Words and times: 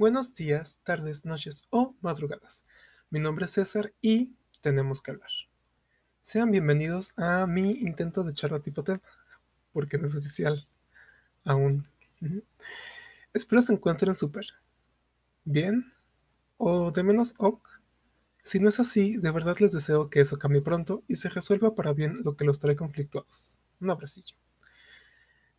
Buenos 0.00 0.34
días, 0.34 0.80
tardes, 0.82 1.26
noches 1.26 1.64
o 1.68 1.94
madrugadas. 2.00 2.64
Mi 3.10 3.20
nombre 3.20 3.44
es 3.44 3.50
César 3.50 3.92
y 4.00 4.34
tenemos 4.62 5.02
que 5.02 5.10
hablar. 5.10 5.28
Sean 6.22 6.50
bienvenidos 6.50 7.12
a 7.18 7.46
mi 7.46 7.72
intento 7.72 8.24
de 8.24 8.32
charla 8.32 8.60
tipo 8.60 8.82
TED, 8.82 8.98
porque 9.74 9.98
no 9.98 10.06
es 10.06 10.16
oficial 10.16 10.66
aún. 11.44 11.86
Espero 13.34 13.60
se 13.60 13.74
encuentren 13.74 14.14
súper 14.14 14.46
bien 15.44 15.92
o 16.56 16.90
de 16.90 17.02
menos 17.02 17.34
ok. 17.36 17.68
Si 18.42 18.58
no 18.58 18.70
es 18.70 18.80
así, 18.80 19.18
de 19.18 19.30
verdad 19.30 19.58
les 19.58 19.72
deseo 19.72 20.08
que 20.08 20.20
eso 20.20 20.38
cambie 20.38 20.62
pronto 20.62 21.04
y 21.08 21.16
se 21.16 21.28
resuelva 21.28 21.74
para 21.74 21.92
bien 21.92 22.22
lo 22.24 22.38
que 22.38 22.46
los 22.46 22.58
trae 22.58 22.74
conflictuados. 22.74 23.58
Un 23.82 23.90
abracillo. 23.90 24.34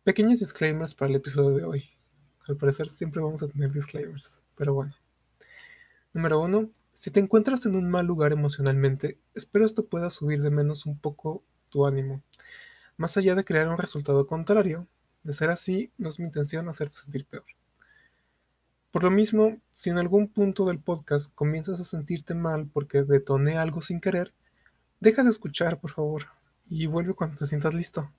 Pequeños 0.02 0.40
disclaimers 0.40 0.96
para 0.96 1.10
el 1.10 1.14
episodio 1.14 1.56
de 1.56 1.62
hoy. 1.62 2.01
Al 2.48 2.56
parecer 2.56 2.88
siempre 2.88 3.22
vamos 3.22 3.42
a 3.42 3.48
tener 3.48 3.72
disclaimers, 3.72 4.44
pero 4.56 4.74
bueno. 4.74 4.94
Número 6.12 6.40
uno, 6.40 6.70
si 6.92 7.10
te 7.10 7.20
encuentras 7.20 7.64
en 7.66 7.76
un 7.76 7.88
mal 7.88 8.06
lugar 8.06 8.32
emocionalmente, 8.32 9.18
espero 9.34 9.64
esto 9.64 9.86
pueda 9.86 10.10
subir 10.10 10.42
de 10.42 10.50
menos 10.50 10.84
un 10.84 10.98
poco 10.98 11.42
tu 11.70 11.86
ánimo. 11.86 12.22
Más 12.96 13.16
allá 13.16 13.34
de 13.34 13.44
crear 13.44 13.68
un 13.68 13.78
resultado 13.78 14.26
contrario, 14.26 14.86
de 15.22 15.32
ser 15.32 15.50
así, 15.50 15.90
no 15.96 16.08
es 16.08 16.18
mi 16.18 16.26
intención 16.26 16.68
hacerte 16.68 16.94
sentir 16.94 17.24
peor. 17.26 17.46
Por 18.90 19.04
lo 19.04 19.10
mismo, 19.10 19.58
si 19.72 19.88
en 19.88 19.98
algún 19.98 20.28
punto 20.28 20.66
del 20.66 20.78
podcast 20.78 21.34
comienzas 21.34 21.80
a 21.80 21.84
sentirte 21.84 22.34
mal 22.34 22.68
porque 22.70 23.04
detoné 23.04 23.56
algo 23.56 23.80
sin 23.80 24.00
querer, 24.00 24.34
deja 25.00 25.22
de 25.22 25.30
escuchar, 25.30 25.80
por 25.80 25.92
favor, 25.92 26.26
y 26.68 26.86
vuelve 26.86 27.14
cuando 27.14 27.36
te 27.36 27.46
sientas 27.46 27.72
listo. 27.72 28.12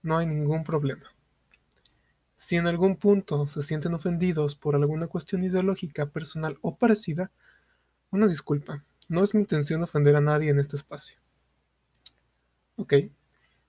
No 0.00 0.18
hay 0.18 0.26
ningún 0.26 0.62
problema. 0.62 1.04
Si 2.34 2.56
en 2.56 2.66
algún 2.66 2.96
punto 2.96 3.46
se 3.46 3.62
sienten 3.62 3.94
ofendidos 3.94 4.54
por 4.54 4.74
alguna 4.74 5.06
cuestión 5.06 5.44
ideológica, 5.44 6.06
personal 6.06 6.58
o 6.62 6.76
parecida, 6.76 7.30
una 8.10 8.26
disculpa. 8.26 8.84
No 9.08 9.22
es 9.22 9.34
mi 9.34 9.40
intención 9.40 9.82
ofender 9.82 10.16
a 10.16 10.20
nadie 10.20 10.50
en 10.50 10.58
este 10.58 10.76
espacio. 10.76 11.18
Ok, 12.76 12.94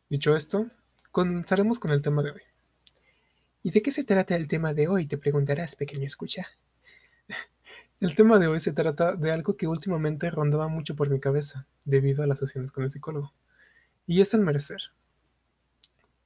dicho 0.10 0.36
esto, 0.36 0.70
comenzaremos 1.12 1.80
con 1.80 1.92
el 1.92 2.02
tema 2.02 2.24
de 2.24 2.32
hoy. 2.32 2.42
¿Y 3.62 3.72
de 3.72 3.82
qué 3.82 3.92
se 3.92 4.04
trata 4.04 4.36
el 4.36 4.48
tema 4.48 4.74
de 4.74 4.88
hoy? 4.88 5.06
Te 5.06 5.18
preguntarás, 5.18 5.76
pequeño 5.76 6.06
escucha. 6.06 6.48
El 8.02 8.16
tema 8.16 8.38
de 8.38 8.48
hoy 8.48 8.60
se 8.60 8.74
trata 8.74 9.16
de 9.16 9.32
algo 9.32 9.56
que 9.56 9.68
últimamente 9.68 10.30
rondaba 10.30 10.68
mucho 10.68 10.98
por 10.98 11.10
mi 11.10 11.22
cabeza, 11.22 11.66
debido 11.86 12.24
a 12.24 12.28
las 12.28 12.40
sesiones 12.40 12.74
con 12.74 12.84
el 12.84 12.90
psicólogo, 12.90 13.34
y 14.06 14.20
es 14.20 14.34
el 14.34 14.42
merecer. 14.42 14.92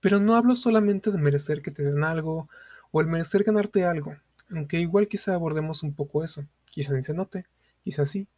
Pero 0.07 0.21
no 0.21 0.37
hablo 0.37 0.55
solamente 0.55 1.11
de 1.11 1.17
merecer 1.17 1.61
que 1.61 1.69
te 1.69 1.83
den 1.83 2.05
algo 2.05 2.47
o 2.91 3.01
el 3.01 3.07
merecer 3.07 3.43
ganarte 3.43 3.83
algo, 3.83 4.15
aunque 4.49 4.79
igual 4.79 5.09
quizá 5.09 5.33
abordemos 5.33 5.83
un 5.83 5.93
poco 5.93 6.23
eso, 6.23 6.47
quizá 6.69 6.93
ni 6.93 7.03
se 7.03 7.13
note, 7.13 7.45
quizá 7.83 8.05
sí. 8.05 8.29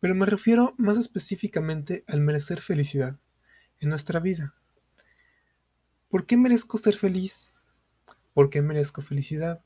Pero 0.00 0.14
me 0.14 0.24
refiero 0.24 0.74
más 0.78 0.96
específicamente 0.96 2.02
al 2.06 2.20
merecer 2.20 2.62
felicidad 2.62 3.18
en 3.78 3.90
nuestra 3.90 4.20
vida. 4.20 4.54
¿Por 6.08 6.24
qué 6.24 6.38
merezco 6.38 6.78
ser 6.78 6.94
feliz? 6.94 7.56
¿Por 8.32 8.48
qué 8.48 8.62
merezco 8.62 9.02
felicidad? 9.02 9.62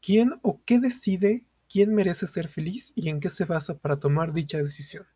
¿Quién 0.00 0.38
o 0.42 0.60
qué 0.64 0.78
decide 0.78 1.44
quién 1.68 1.92
merece 1.92 2.28
ser 2.28 2.46
feliz 2.46 2.92
y 2.94 3.08
en 3.08 3.18
qué 3.18 3.30
se 3.30 3.46
basa 3.46 3.76
para 3.78 3.96
tomar 3.96 4.32
dicha 4.32 4.58
decisión? 4.58 5.08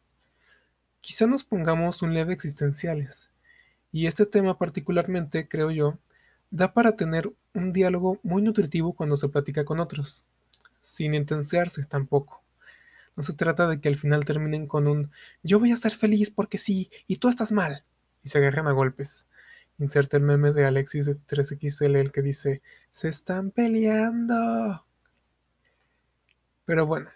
Quizá 1.01 1.29
nos 1.29 1.45
pongamos 1.45 2.03
un 2.03 2.15
leve 2.15 2.33
existenciales, 2.33 3.31
y 3.93 4.07
este 4.07 4.25
tema 4.25 4.59
particularmente, 4.59 5.47
creo 5.47 5.71
yo, 5.71 5.99
da 6.51 6.73
para 6.73 6.97
tener 6.97 7.31
un 7.53 7.73
diálogo 7.73 8.19
muy 8.23 8.43
nutritivo 8.43 8.95
cuando 8.95 9.17
se 9.17 9.29
platica 9.29 9.65
con 9.65 9.79
otros, 9.81 10.27
sin 10.81 11.15
intensearse 11.15 11.85
tampoco. 11.85 12.43
No 13.15 13.23
se 13.23 13.35
trata 13.35 13.69
de 13.69 13.81
que 13.81 13.89
al 13.89 13.97
final 13.97 14.25
terminen 14.25 14.67
con 14.67 14.89
un 14.89 15.11
yo 15.43 15.61
voy 15.61 15.73
a 15.73 15.77
ser 15.77 15.93
feliz 15.93 16.31
porque 16.31 16.57
sí, 16.57 16.91
y 17.07 17.17
tú 17.17 17.29
estás 17.29 17.53
mal, 17.53 17.85
y 18.23 18.29
se 18.31 18.39
agarren 18.39 18.67
a 18.67 18.73
golpes. 18.73 19.27
Inserta 19.79 20.17
el 20.17 20.23
meme 20.23 20.53
de 20.53 20.65
Alexis 20.65 21.07
de 21.07 21.17
3XL 21.19 21.97
el 21.97 22.13
que 22.13 22.23
dice 22.23 22.63
se 22.93 23.09
están 23.09 23.51
peleando. 23.51 24.87
Pero 26.65 26.87
bueno, 26.87 27.11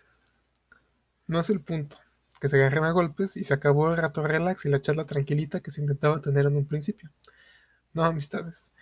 no 1.26 1.40
es 1.40 1.48
el 1.48 1.60
punto 1.60 2.05
que 2.40 2.48
se 2.48 2.56
agarren 2.56 2.84
a 2.84 2.90
golpes 2.90 3.36
y 3.36 3.44
se 3.44 3.54
acabó 3.54 3.90
el 3.90 3.96
rato 3.96 4.22
relax 4.26 4.64
y 4.64 4.68
la 4.68 4.80
charla 4.80 5.06
tranquilita 5.06 5.60
que 5.60 5.70
se 5.70 5.80
intentaba 5.80 6.20
tener 6.20 6.46
en 6.46 6.56
un 6.56 6.66
principio. 6.66 7.10
No, 7.92 8.04
amistades. 8.04 8.72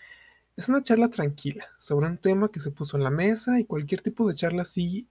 Es 0.57 0.69
una 0.69 0.83
charla 0.83 1.09
tranquila 1.09 1.65
sobre 1.79 2.07
un 2.07 2.19
tema 2.19 2.51
que 2.51 2.61
se 2.61 2.71
puso 2.71 2.97
en 2.97 3.05
la 3.05 3.11
mesa 3.11 3.59
y 3.59 3.65
cualquier 3.65 4.01
tipo 4.01 4.27
de 4.29 4.35
charla 4.35 4.63
así 4.63 5.09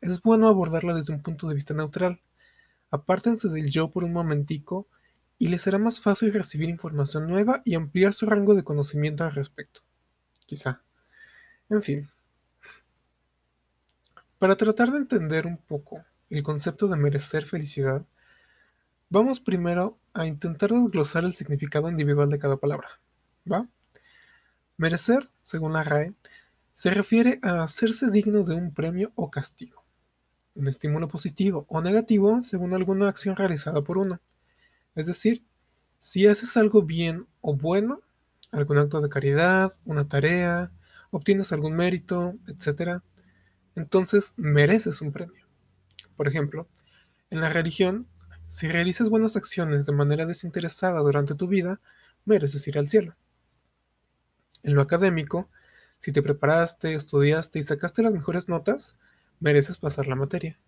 es 0.00 0.20
bueno 0.20 0.48
abordarla 0.48 0.94
desde 0.94 1.12
un 1.12 1.22
punto 1.22 1.48
de 1.48 1.54
vista 1.54 1.74
neutral. 1.74 2.20
Apártense 2.90 3.48
del 3.48 3.70
yo 3.70 3.90
por 3.90 4.04
un 4.04 4.12
momentico 4.12 4.86
y 5.38 5.48
les 5.48 5.62
será 5.62 5.78
más 5.78 6.00
fácil 6.00 6.32
recibir 6.32 6.68
información 6.68 7.26
nueva 7.26 7.60
y 7.64 7.74
ampliar 7.74 8.14
su 8.14 8.26
rango 8.26 8.54
de 8.54 8.64
conocimiento 8.64 9.24
al 9.24 9.32
respecto. 9.32 9.80
Quizá. 10.46 10.82
En 11.68 11.82
fin. 11.82 12.08
Para 14.38 14.56
tratar 14.56 14.90
de 14.90 14.98
entender 14.98 15.46
un 15.46 15.56
poco 15.56 16.04
el 16.30 16.42
concepto 16.42 16.88
de 16.88 16.96
merecer 16.96 17.44
felicidad, 17.44 18.04
vamos 19.08 19.40
primero 19.40 19.98
a 20.12 20.26
intentar 20.26 20.70
desglosar 20.70 21.24
el 21.24 21.34
significado 21.34 21.88
individual 21.88 22.30
de 22.30 22.38
cada 22.38 22.56
palabra. 22.56 22.88
¿Va? 23.50 23.68
Merecer, 24.76 25.28
según 25.42 25.74
la 25.74 25.84
RAE, 25.84 26.14
se 26.72 26.90
refiere 26.90 27.38
a 27.42 27.62
hacerse 27.62 28.10
digno 28.10 28.42
de 28.42 28.54
un 28.56 28.74
premio 28.74 29.12
o 29.14 29.30
castigo, 29.30 29.84
un 30.54 30.66
estímulo 30.66 31.06
positivo 31.08 31.66
o 31.68 31.80
negativo 31.80 32.42
según 32.42 32.74
alguna 32.74 33.08
acción 33.08 33.36
realizada 33.36 33.82
por 33.82 33.98
uno. 33.98 34.20
Es 34.94 35.06
decir, 35.06 35.44
si 35.98 36.26
haces 36.26 36.56
algo 36.56 36.82
bien 36.82 37.26
o 37.40 37.54
bueno, 37.54 38.00
algún 38.50 38.78
acto 38.78 39.00
de 39.00 39.08
caridad, 39.08 39.72
una 39.84 40.08
tarea, 40.08 40.72
obtienes 41.10 41.52
algún 41.52 41.76
mérito, 41.76 42.34
etc., 42.46 43.00
entonces 43.76 44.34
mereces 44.36 45.00
un 45.00 45.12
premio. 45.12 45.43
Por 46.16 46.28
ejemplo, 46.28 46.68
en 47.30 47.40
la 47.40 47.48
religión, 47.48 48.06
si 48.48 48.68
realizas 48.68 49.10
buenas 49.10 49.36
acciones 49.36 49.86
de 49.86 49.92
manera 49.92 50.26
desinteresada 50.26 51.00
durante 51.00 51.34
tu 51.34 51.48
vida, 51.48 51.80
mereces 52.24 52.66
ir 52.68 52.78
al 52.78 52.88
cielo. 52.88 53.16
En 54.62 54.74
lo 54.74 54.80
académico, 54.80 55.50
si 55.98 56.12
te 56.12 56.22
preparaste, 56.22 56.94
estudiaste 56.94 57.58
y 57.58 57.62
sacaste 57.62 58.02
las 58.02 58.12
mejores 58.12 58.48
notas, 58.48 58.98
mereces 59.40 59.78
pasar 59.78 60.06
la 60.06 60.16
materia. 60.16 60.58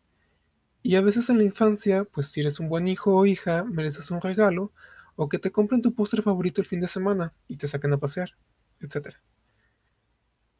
Y 0.82 0.96
a 0.96 1.00
veces 1.00 1.30
en 1.30 1.38
la 1.38 1.44
infancia, 1.44 2.04
pues 2.04 2.28
si 2.28 2.40
eres 2.40 2.60
un 2.60 2.68
buen 2.68 2.88
hijo 2.88 3.14
o 3.14 3.26
hija, 3.26 3.64
mereces 3.64 4.10
un 4.10 4.20
regalo 4.20 4.72
o 5.16 5.28
que 5.28 5.38
te 5.38 5.50
compren 5.50 5.82
tu 5.82 5.94
postre 5.94 6.22
favorito 6.22 6.60
el 6.60 6.66
fin 6.66 6.80
de 6.80 6.86
semana 6.86 7.32
y 7.48 7.56
te 7.56 7.66
saquen 7.66 7.92
a 7.92 7.98
pasear, 7.98 8.36
etc. 8.80 9.16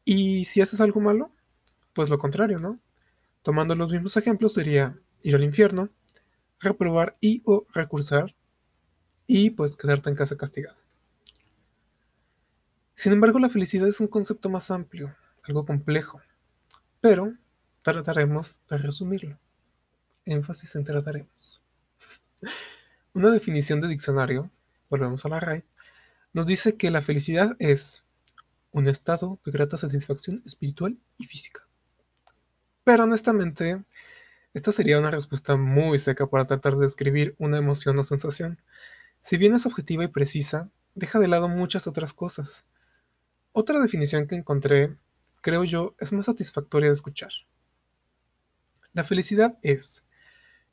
Y 0.03 0.45
si 0.45 0.61
haces 0.61 0.81
algo 0.81 0.99
malo, 0.99 1.31
pues 1.93 2.09
lo 2.09 2.17
contrario, 2.17 2.59
¿no? 2.59 2.79
Tomando 3.47 3.77
los 3.77 3.89
mismos 3.89 4.17
ejemplos 4.17 4.51
sería 4.51 4.99
ir 5.21 5.33
al 5.33 5.45
infierno, 5.45 5.89
reprobar 6.59 7.15
y 7.21 7.41
o 7.45 7.65
recursar 7.73 8.35
y 9.25 9.51
pues 9.51 9.77
quedarte 9.77 10.09
en 10.09 10.17
casa 10.17 10.35
castigado. 10.35 10.75
Sin 12.93 13.13
embargo, 13.13 13.39
la 13.39 13.47
felicidad 13.47 13.87
es 13.87 14.01
un 14.01 14.07
concepto 14.07 14.49
más 14.49 14.69
amplio, 14.69 15.15
algo 15.43 15.65
complejo, 15.65 16.19
pero 16.99 17.35
trataremos 17.83 18.63
de 18.69 18.79
resumirlo. 18.79 19.39
Énfasis 20.25 20.75
en 20.75 20.83
trataremos. 20.83 21.63
Una 23.13 23.31
definición 23.31 23.79
de 23.79 23.87
diccionario, 23.87 24.51
volvemos 24.89 25.23
a 25.23 25.29
la 25.29 25.39
RAI, 25.39 25.63
nos 26.33 26.47
dice 26.47 26.75
que 26.75 26.91
la 26.91 27.01
felicidad 27.01 27.55
es 27.59 28.03
un 28.71 28.89
estado 28.89 29.39
de 29.45 29.53
grata 29.53 29.77
satisfacción 29.77 30.43
espiritual 30.45 30.97
y 31.17 31.23
física. 31.27 31.66
Pero 32.87 33.03
honestamente, 33.03 33.83
esta 34.53 34.71
sería 34.71 34.97
una 34.97 35.11
respuesta 35.11 35.57
muy 35.57 35.99
seca 35.99 36.27
para 36.27 36.45
tratar 36.45 36.77
de 36.77 36.83
describir 36.83 37.35
una 37.37 37.57
emoción 37.57 37.99
o 37.99 38.03
sensación. 38.05 38.61
Si 39.19 39.35
bien 39.35 39.53
es 39.53 39.65
objetiva 39.65 40.05
y 40.05 40.07
precisa, 40.07 40.69
deja 40.95 41.19
de 41.19 41.27
lado 41.27 41.49
muchas 41.49 41.85
otras 41.85 42.13
cosas. 42.13 42.65
Otra 43.51 43.81
definición 43.81 44.25
que 44.25 44.35
encontré, 44.35 44.95
creo 45.41 45.65
yo, 45.65 45.97
es 45.99 46.13
más 46.13 46.27
satisfactoria 46.27 46.87
de 46.87 46.93
escuchar. 46.93 47.31
La 48.93 49.03
felicidad 49.03 49.57
es 49.63 50.05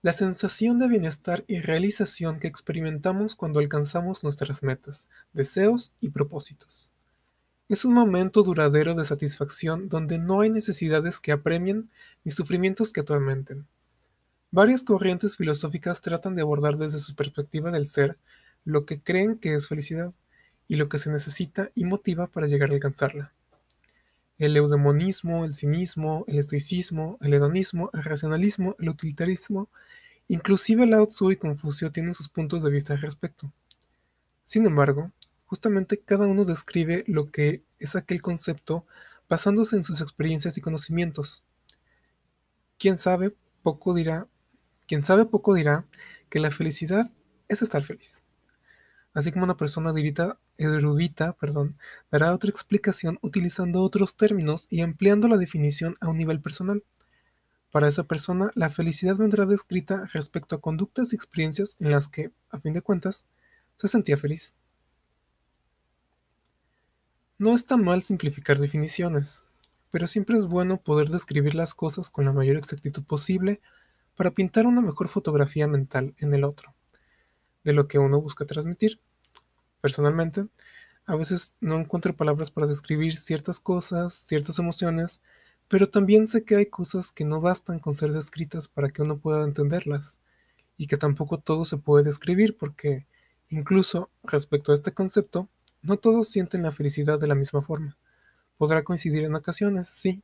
la 0.01 0.13
sensación 0.13 0.79
de 0.79 0.87
bienestar 0.87 1.43
y 1.49 1.59
realización 1.59 2.39
que 2.39 2.47
experimentamos 2.47 3.35
cuando 3.35 3.59
alcanzamos 3.59 4.23
nuestras 4.23 4.63
metas, 4.63 5.09
deseos 5.33 5.93
y 5.99 6.11
propósitos. 6.11 6.94
Es 7.67 7.87
un 7.87 7.95
momento 7.95 8.43
duradero 8.43 8.95
de 8.95 9.07
satisfacción 9.07 9.89
donde 9.89 10.19
no 10.19 10.43
hay 10.43 10.51
necesidades 10.51 11.19
que 11.19 11.33
apremien 11.33 11.89
ni 12.23 12.31
sufrimientos 12.31 12.93
que 12.93 13.01
atormenten. 13.01 13.67
Varias 14.51 14.83
corrientes 14.83 15.39
filosóficas 15.39 16.03
tratan 16.03 16.37
de 16.37 16.43
abordar 16.43 16.77
desde 16.77 16.99
su 16.99 17.15
perspectiva 17.15 17.71
del 17.71 17.87
ser 17.87 18.19
lo 18.67 18.85
que 18.85 19.01
creen 19.01 19.39
que 19.39 19.55
es 19.55 19.67
felicidad 19.67 20.13
y 20.69 20.77
lo 20.77 20.91
que 20.91 20.99
se 20.99 21.11
necesita 21.11 21.71
y 21.75 21.87
motiva 21.87 22.27
para 22.27 22.47
llegar 22.47 22.71
a 22.71 22.75
alcanzarla. 22.75 23.33
el 24.39 24.57
eudemonismo, 24.57 25.45
el 25.45 25.55
cinismo, 25.55 26.25
el 26.29 26.39
estoicismo, 26.39 27.19
el 27.23 27.35
hedonismo, 27.35 27.89
el 27.95 28.03
racionalismo, 28.03 28.75
el 28.79 28.89
utilitarismo, 28.91 29.69
inclusive 30.29 30.87
Lao 30.87 31.07
Tzu 31.07 31.31
y 31.31 31.37
Confucio 31.37 31.93
tienen 31.93 32.15
sus 32.15 32.29
puntos 32.29 32.63
de 32.63 32.71
vista 32.71 32.93
al 32.95 33.01
respecto. 33.01 33.53
Sin 34.43 34.67
embargo, 34.67 35.13
justamente 35.47 36.01
cada 36.01 36.27
uno 36.27 36.45
describe 36.45 37.05
lo 37.07 37.31
que 37.31 37.65
es 37.79 37.97
aquel 37.97 38.23
concepto 38.23 38.87
basándose 39.29 39.77
en 39.77 39.85
sus 39.85 40.01
experiencias 40.01 40.59
y 40.59 40.61
conocimientos. 40.61 41.43
Quien 42.79 42.99
sabe 42.99 43.35
poco 43.63 43.95
dirá, 43.95 44.29
quien 44.87 45.05
sabe 45.05 45.25
poco 45.27 45.55
dirá 45.55 45.87
que 46.29 46.41
la 46.41 46.51
felicidad 46.51 47.11
es 47.49 47.63
estar 47.63 47.85
feliz. 47.85 48.25
Así 49.13 49.31
como 49.31 49.45
una 49.45 49.57
persona 49.57 49.91
erudita, 50.57 51.37
dará 52.11 52.35
otra 52.35 52.51
explicación 52.51 53.19
utilizando 53.23 53.83
otros 53.83 54.17
términos 54.17 54.67
y 54.71 54.81
ampliando 54.81 55.29
la 55.29 55.37
definición 55.37 55.97
a 56.01 56.09
un 56.09 56.17
nivel 56.17 56.41
personal. 56.41 56.83
Para 57.71 57.89
esa 57.89 58.05
persona, 58.05 58.51
la 58.55 58.71
felicidad 58.71 59.17
vendrá 59.17 59.47
descrita 59.47 60.05
respecto 60.13 60.57
a 60.57 60.61
conductas 60.61 61.13
y 61.13 61.17
experiencias 61.17 61.77
en 61.79 61.91
las 61.91 62.09
que, 62.09 62.33
a 62.51 62.59
fin 62.59 62.73
de 62.73 62.83
cuentas, 62.83 63.29
se 63.77 63.89
sentía 63.89 64.17
feliz. 64.17 64.55
No 67.37 67.55
está 67.55 67.77
mal 67.77 68.03
simplificar 68.05 68.59
definiciones, 68.61 69.45
pero 69.91 70.07
siempre 70.07 70.37
es 70.39 70.47
bueno 70.47 70.81
poder 70.81 71.09
describir 71.09 71.57
las 71.57 71.75
cosas 71.75 72.09
con 72.09 72.25
la 72.25 72.33
mayor 72.33 72.57
exactitud 72.57 73.03
posible 73.03 73.61
para 74.15 74.31
pintar 74.31 74.67
una 74.67 74.81
mejor 74.81 75.09
fotografía 75.09 75.67
mental 75.67 76.15
en 76.19 76.33
el 76.33 76.45
otro 76.45 76.75
de 77.65 77.73
lo 77.73 77.89
que 77.89 77.99
uno 77.99 78.21
busca 78.21 78.45
transmitir. 78.45 79.01
Personalmente, 79.81 80.47
a 81.07 81.17
veces 81.17 81.57
no 81.61 81.77
encuentro 81.81 82.15
palabras 82.17 82.53
para 82.53 82.69
describir 82.69 83.17
ciertas 83.17 83.59
cosas, 83.59 84.15
ciertas 84.15 84.61
emociones, 84.61 85.21
pero 85.67 85.89
también 85.89 86.29
sé 86.29 86.45
que 86.45 86.55
hay 86.55 86.67
cosas 86.67 87.11
que 87.11 87.25
no 87.25 87.41
bastan 87.41 87.81
con 87.81 87.95
ser 87.95 88.13
descritas 88.13 88.69
para 88.69 88.91
que 88.91 89.03
uno 89.03 89.19
pueda 89.19 89.43
entenderlas, 89.43 90.21
y 90.77 90.87
que 90.87 90.97
tampoco 90.97 91.39
todo 91.39 91.65
se 91.65 91.79
puede 91.79 92.05
describir 92.05 92.57
porque, 92.57 93.07
incluso 93.49 94.11
respecto 94.23 94.71
a 94.71 94.77
este 94.77 94.93
concepto, 94.93 95.49
no 95.85 95.99
todos 95.99 96.29
sienten 96.29 96.63
la 96.63 96.73
felicidad 96.73 97.21
de 97.21 97.27
la 97.27 97.35
misma 97.35 97.61
forma. 97.61 97.97
Podrá 98.57 98.83
coincidir 98.85 99.25
en 99.25 99.35
ocasiones, 99.35 99.87
sí, 99.87 100.23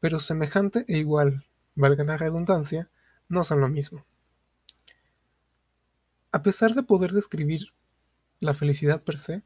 pero 0.00 0.20
semejante 0.20 0.84
e 0.88 0.98
igual, 0.98 1.44
valga 1.74 2.02
la 2.04 2.16
redundancia, 2.16 2.88
no 3.28 3.44
son 3.44 3.60
lo 3.60 3.68
mismo. 3.68 4.04
A 6.32 6.42
pesar 6.42 6.74
de 6.74 6.82
poder 6.82 7.12
describir 7.12 7.72
la 8.40 8.54
felicidad 8.54 9.02
per 9.02 9.18
se, 9.18 9.42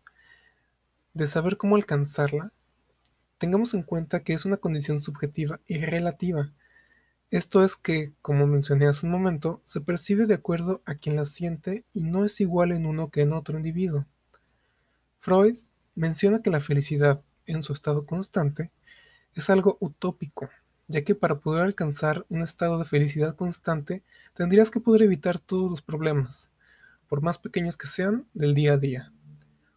de 1.14 1.26
saber 1.26 1.56
cómo 1.56 1.74
alcanzarla, 1.74 2.52
tengamos 3.38 3.74
en 3.74 3.82
cuenta 3.82 4.22
que 4.22 4.34
es 4.34 4.44
una 4.44 4.58
condición 4.58 5.00
subjetiva 5.00 5.60
y 5.66 5.78
relativa. 5.78 6.52
Esto 7.30 7.64
es 7.64 7.76
que, 7.76 8.12
como 8.22 8.46
mencioné 8.46 8.86
hace 8.86 9.06
un 9.06 9.12
momento, 9.12 9.60
se 9.64 9.80
percibe 9.80 10.26
de 10.26 10.34
acuerdo 10.34 10.82
a 10.84 10.94
quien 10.94 11.16
la 11.16 11.24
siente 11.24 11.84
y 11.92 12.04
no 12.04 12.24
es 12.24 12.40
igual 12.40 12.70
en 12.70 12.86
uno 12.86 13.10
que 13.10 13.22
en 13.22 13.32
otro 13.32 13.56
individuo. 13.56 14.06
Freud 15.22 15.54
menciona 15.94 16.40
que 16.40 16.48
la 16.48 16.62
felicidad, 16.62 17.22
en 17.44 17.62
su 17.62 17.74
estado 17.74 18.06
constante, 18.06 18.72
es 19.34 19.50
algo 19.50 19.76
utópico, 19.78 20.48
ya 20.88 21.04
que 21.04 21.14
para 21.14 21.40
poder 21.40 21.62
alcanzar 21.62 22.24
un 22.30 22.40
estado 22.40 22.78
de 22.78 22.86
felicidad 22.86 23.36
constante 23.36 24.02
tendrías 24.32 24.70
que 24.70 24.80
poder 24.80 25.02
evitar 25.02 25.38
todos 25.38 25.70
los 25.70 25.82
problemas, 25.82 26.50
por 27.06 27.20
más 27.20 27.36
pequeños 27.36 27.76
que 27.76 27.86
sean, 27.86 28.26
del 28.32 28.54
día 28.54 28.72
a 28.72 28.76
día. 28.78 29.12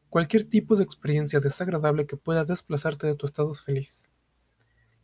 Cualquier 0.09 0.45
tipo 0.45 0.77
de 0.77 0.85
experiencia 0.85 1.41
desagradable 1.41 2.05
que 2.05 2.15
pueda 2.15 2.45
desplazarte 2.45 3.05
de 3.07 3.15
tu 3.15 3.25
estado 3.25 3.53
feliz. 3.53 4.11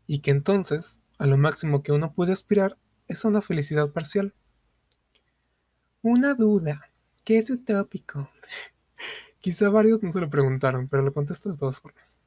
Y 0.08 0.20
que 0.20 0.32
entonces, 0.32 1.02
a 1.18 1.26
lo 1.26 1.36
máximo 1.36 1.84
que 1.84 1.92
uno 1.92 2.14
puede 2.14 2.32
aspirar, 2.32 2.78
es 3.10 3.26
a 3.26 3.28
una 3.28 3.42
felicidad 3.42 3.92
parcial. 3.92 4.34
Una 6.02 6.34
duda. 6.34 6.90
¿Qué 7.26 7.40
es 7.40 7.50
utópico? 7.50 8.32
Quizá 9.42 9.70
varios 9.70 10.04
no 10.04 10.12
se 10.12 10.20
lo 10.20 10.30
preguntaron, 10.30 10.88
pero 10.88 11.04
lo 11.04 11.14
contesto 11.14 11.52
de 11.52 11.58
todas 11.58 11.80
formas. 11.80 12.20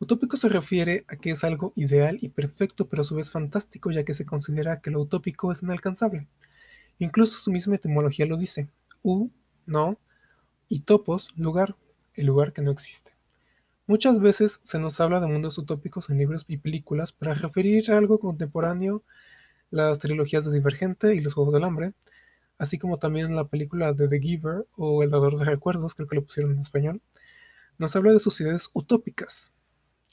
Utópico 0.00 0.36
se 0.36 0.48
refiere 0.48 1.04
a 1.08 1.16
que 1.16 1.30
es 1.30 1.42
algo 1.42 1.72
ideal 1.74 2.18
y 2.20 2.28
perfecto, 2.28 2.88
pero 2.88 3.02
a 3.02 3.04
su 3.04 3.16
vez 3.16 3.32
fantástico, 3.32 3.90
ya 3.90 4.04
que 4.04 4.14
se 4.14 4.24
considera 4.24 4.80
que 4.80 4.92
lo 4.92 5.00
utópico 5.00 5.50
es 5.50 5.64
inalcanzable. 5.64 6.28
Incluso 6.98 7.38
su 7.38 7.50
misma 7.50 7.74
etimología 7.74 8.26
lo 8.26 8.36
dice. 8.36 8.68
U, 9.02 9.30
no, 9.66 9.98
y 10.68 10.80
topos, 10.80 11.30
lugar, 11.36 11.76
el 12.14 12.26
lugar 12.26 12.52
que 12.52 12.62
no 12.62 12.70
existe. 12.70 13.12
Muchas 13.88 14.20
veces 14.20 14.60
se 14.62 14.78
nos 14.78 15.00
habla 15.00 15.18
de 15.18 15.26
mundos 15.26 15.58
utópicos 15.58 16.10
en 16.10 16.18
libros 16.18 16.44
y 16.46 16.58
películas 16.58 17.10
para 17.10 17.34
referir 17.34 17.90
a 17.90 17.98
algo 17.98 18.20
contemporáneo, 18.20 19.02
las 19.70 19.98
trilogías 19.98 20.44
de 20.44 20.52
Divergente 20.52 21.14
y 21.14 21.20
los 21.20 21.34
Juegos 21.34 21.54
del 21.54 21.64
Hambre, 21.64 21.94
así 22.58 22.78
como 22.78 22.98
también 22.98 23.34
la 23.34 23.44
película 23.44 23.92
de 23.92 24.08
The 24.08 24.20
Giver 24.20 24.66
o 24.76 25.02
El 25.02 25.10
Dador 25.10 25.38
de 25.38 25.44
Recuerdos, 25.44 25.94
creo 25.94 26.08
que 26.08 26.16
lo 26.16 26.24
pusieron 26.24 26.52
en 26.52 26.60
español, 26.60 27.00
nos 27.78 27.94
habla 27.96 28.12
de 28.12 28.20
sociedades 28.20 28.70
utópicas, 28.74 29.52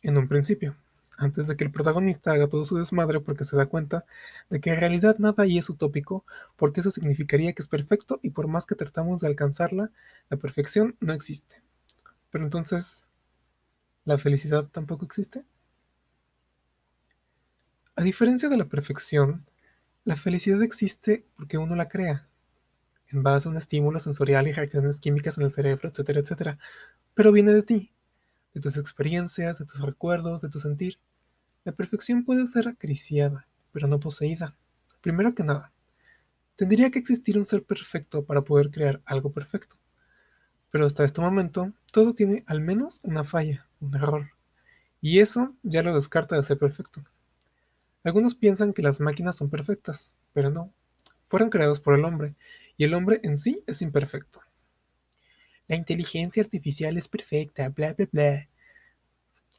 en 0.03 0.17
un 0.17 0.27
principio 0.27 0.75
antes 1.17 1.47
de 1.47 1.55
que 1.55 1.63
el 1.63 1.71
protagonista 1.71 2.31
haga 2.31 2.47
todo 2.47 2.65
su 2.65 2.77
desmadre 2.77 3.19
porque 3.19 3.43
se 3.43 3.55
da 3.55 3.65
cuenta 3.67 4.05
de 4.49 4.59
que 4.59 4.71
en 4.71 4.79
realidad 4.79 5.17
nada 5.19 5.43
ahí 5.43 5.57
es 5.57 5.69
utópico, 5.69 6.25
porque 6.55 6.81
eso 6.81 6.89
significaría 6.89 7.53
que 7.53 7.61
es 7.61 7.67
perfecto 7.67 8.19
y 8.21 8.31
por 8.31 8.47
más 8.47 8.65
que 8.65 8.75
tratamos 8.75 9.21
de 9.21 9.27
alcanzarla, 9.27 9.91
la 10.29 10.37
perfección 10.37 10.95
no 10.99 11.13
existe. 11.13 11.61
Pero 12.31 12.43
entonces, 12.43 13.05
¿la 14.03 14.17
felicidad 14.17 14.67
tampoco 14.67 15.05
existe? 15.05 15.45
A 17.95 18.01
diferencia 18.01 18.49
de 18.49 18.57
la 18.57 18.65
perfección, 18.65 19.45
la 20.03 20.17
felicidad 20.17 20.61
existe 20.63 21.25
porque 21.37 21.57
uno 21.57 21.75
la 21.75 21.87
crea, 21.87 22.27
en 23.11 23.23
base 23.23 23.47
a 23.47 23.51
un 23.51 23.57
estímulo 23.57 23.99
sensorial 23.99 24.47
y 24.47 24.51
reacciones 24.51 24.99
químicas 24.99 25.37
en 25.37 25.45
el 25.45 25.51
cerebro, 25.51 25.89
etcétera, 25.89 26.19
etcétera, 26.19 26.57
pero 27.13 27.31
viene 27.31 27.53
de 27.53 27.63
ti, 27.63 27.91
de 28.53 28.61
tus 28.61 28.77
experiencias, 28.77 29.59
de 29.59 29.65
tus 29.65 29.81
recuerdos, 29.81 30.41
de 30.41 30.49
tu 30.49 30.59
sentir. 30.59 30.99
La 31.63 31.71
perfección 31.71 32.23
puede 32.23 32.47
ser 32.47 32.67
acariciada, 32.67 33.47
pero 33.71 33.87
no 33.87 33.99
poseída. 33.99 34.55
Primero 35.01 35.35
que 35.35 35.43
nada, 35.43 35.71
tendría 36.55 36.89
que 36.89 36.99
existir 36.99 37.37
un 37.37 37.45
ser 37.45 37.63
perfecto 37.63 38.25
para 38.25 38.43
poder 38.43 38.71
crear 38.71 39.01
algo 39.05 39.31
perfecto. 39.31 39.75
Pero 40.71 40.85
hasta 40.85 41.03
este 41.03 41.21
momento, 41.21 41.73
todo 41.91 42.13
tiene 42.13 42.43
al 42.47 42.59
menos 42.59 42.99
una 43.03 43.23
falla, 43.23 43.67
un 43.79 43.95
error. 43.95 44.31
Y 45.01 45.19
eso 45.19 45.55
ya 45.63 45.83
lo 45.83 45.93
descarta 45.93 46.35
de 46.35 46.43
ser 46.43 46.57
perfecto. 46.57 47.03
Algunos 48.03 48.35
piensan 48.35 48.73
que 48.73 48.81
las 48.81 48.99
máquinas 48.99 49.35
son 49.35 49.49
perfectas, 49.49 50.15
pero 50.33 50.49
no. 50.49 50.71
Fueron 51.23 51.49
creadas 51.49 51.79
por 51.79 51.97
el 51.97 52.05
hombre, 52.05 52.35
y 52.77 52.83
el 52.83 52.93
hombre 52.93 53.19
en 53.23 53.37
sí 53.37 53.63
es 53.67 53.81
imperfecto. 53.81 54.41
La 55.67 55.75
inteligencia 55.75 56.43
artificial 56.43 56.97
es 56.97 57.07
perfecta, 57.07 57.69
bla, 57.69 57.93
bla, 57.93 58.07
bla. 58.11 58.49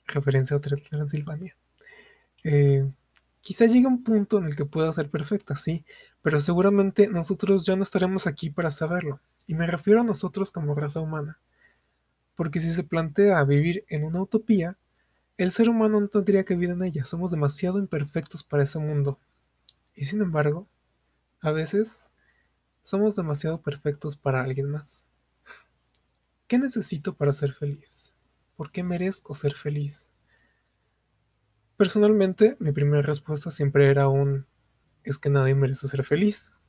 Referencia 0.06 0.54
a 0.54 0.58
otra 0.58 0.76
Transilvania. 0.76 1.56
Eh, 2.44 2.88
quizá 3.40 3.66
llegue 3.66 3.86
un 3.86 4.04
punto 4.04 4.38
en 4.38 4.44
el 4.44 4.54
que 4.54 4.64
pueda 4.64 4.92
ser 4.92 5.08
perfecta, 5.08 5.56
sí, 5.56 5.84
pero 6.22 6.40
seguramente 6.40 7.08
nosotros 7.08 7.64
ya 7.64 7.74
no 7.76 7.82
estaremos 7.82 8.26
aquí 8.26 8.50
para 8.50 8.70
saberlo. 8.70 9.20
Y 9.46 9.54
me 9.54 9.66
refiero 9.66 10.00
a 10.00 10.04
nosotros 10.04 10.50
como 10.50 10.74
raza 10.74 11.00
humana. 11.00 11.40
Porque 12.34 12.60
si 12.60 12.70
se 12.70 12.84
plantea 12.84 13.42
vivir 13.44 13.84
en 13.88 14.04
una 14.04 14.20
utopía, 14.20 14.78
el 15.36 15.50
ser 15.52 15.68
humano 15.68 16.00
no 16.00 16.08
tendría 16.08 16.44
que 16.44 16.54
vivir 16.54 16.70
en 16.70 16.82
ella. 16.82 17.04
Somos 17.04 17.30
demasiado 17.30 17.78
imperfectos 17.78 18.42
para 18.42 18.62
ese 18.62 18.78
mundo. 18.78 19.18
Y 19.94 20.04
sin 20.04 20.22
embargo, 20.22 20.68
a 21.40 21.50
veces 21.52 22.12
somos 22.86 23.16
demasiado 23.16 23.60
perfectos 23.60 24.16
para 24.16 24.42
alguien 24.42 24.70
más. 24.70 25.08
¿Qué 26.46 26.56
necesito 26.56 27.16
para 27.16 27.32
ser 27.32 27.50
feliz? 27.50 28.12
¿Por 28.54 28.70
qué 28.70 28.84
merezco 28.84 29.34
ser 29.34 29.54
feliz? 29.54 30.12
Personalmente, 31.76 32.56
mi 32.60 32.70
primera 32.70 33.02
respuesta 33.02 33.50
siempre 33.50 33.90
era 33.90 34.06
un 34.06 34.46
es 35.02 35.18
que 35.18 35.30
nadie 35.30 35.56
merece 35.56 35.88
ser 35.88 36.04
feliz. 36.04 36.60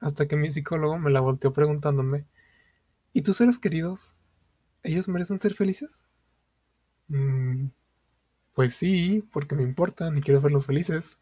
Hasta 0.00 0.26
que 0.26 0.34
mi 0.34 0.50
psicólogo 0.50 0.98
me 0.98 1.10
la 1.12 1.20
volteó 1.20 1.52
preguntándome, 1.52 2.26
¿y 3.12 3.22
tus 3.22 3.36
seres 3.36 3.60
queridos? 3.60 4.16
¿Ellos 4.82 5.06
merecen 5.06 5.40
ser 5.40 5.54
felices? 5.54 6.04
Mm, 7.06 7.68
pues 8.54 8.74
sí, 8.74 9.24
porque 9.32 9.54
me 9.54 9.62
importan 9.62 10.18
y 10.18 10.20
quiero 10.20 10.40
verlos 10.40 10.66
felices. 10.66 11.16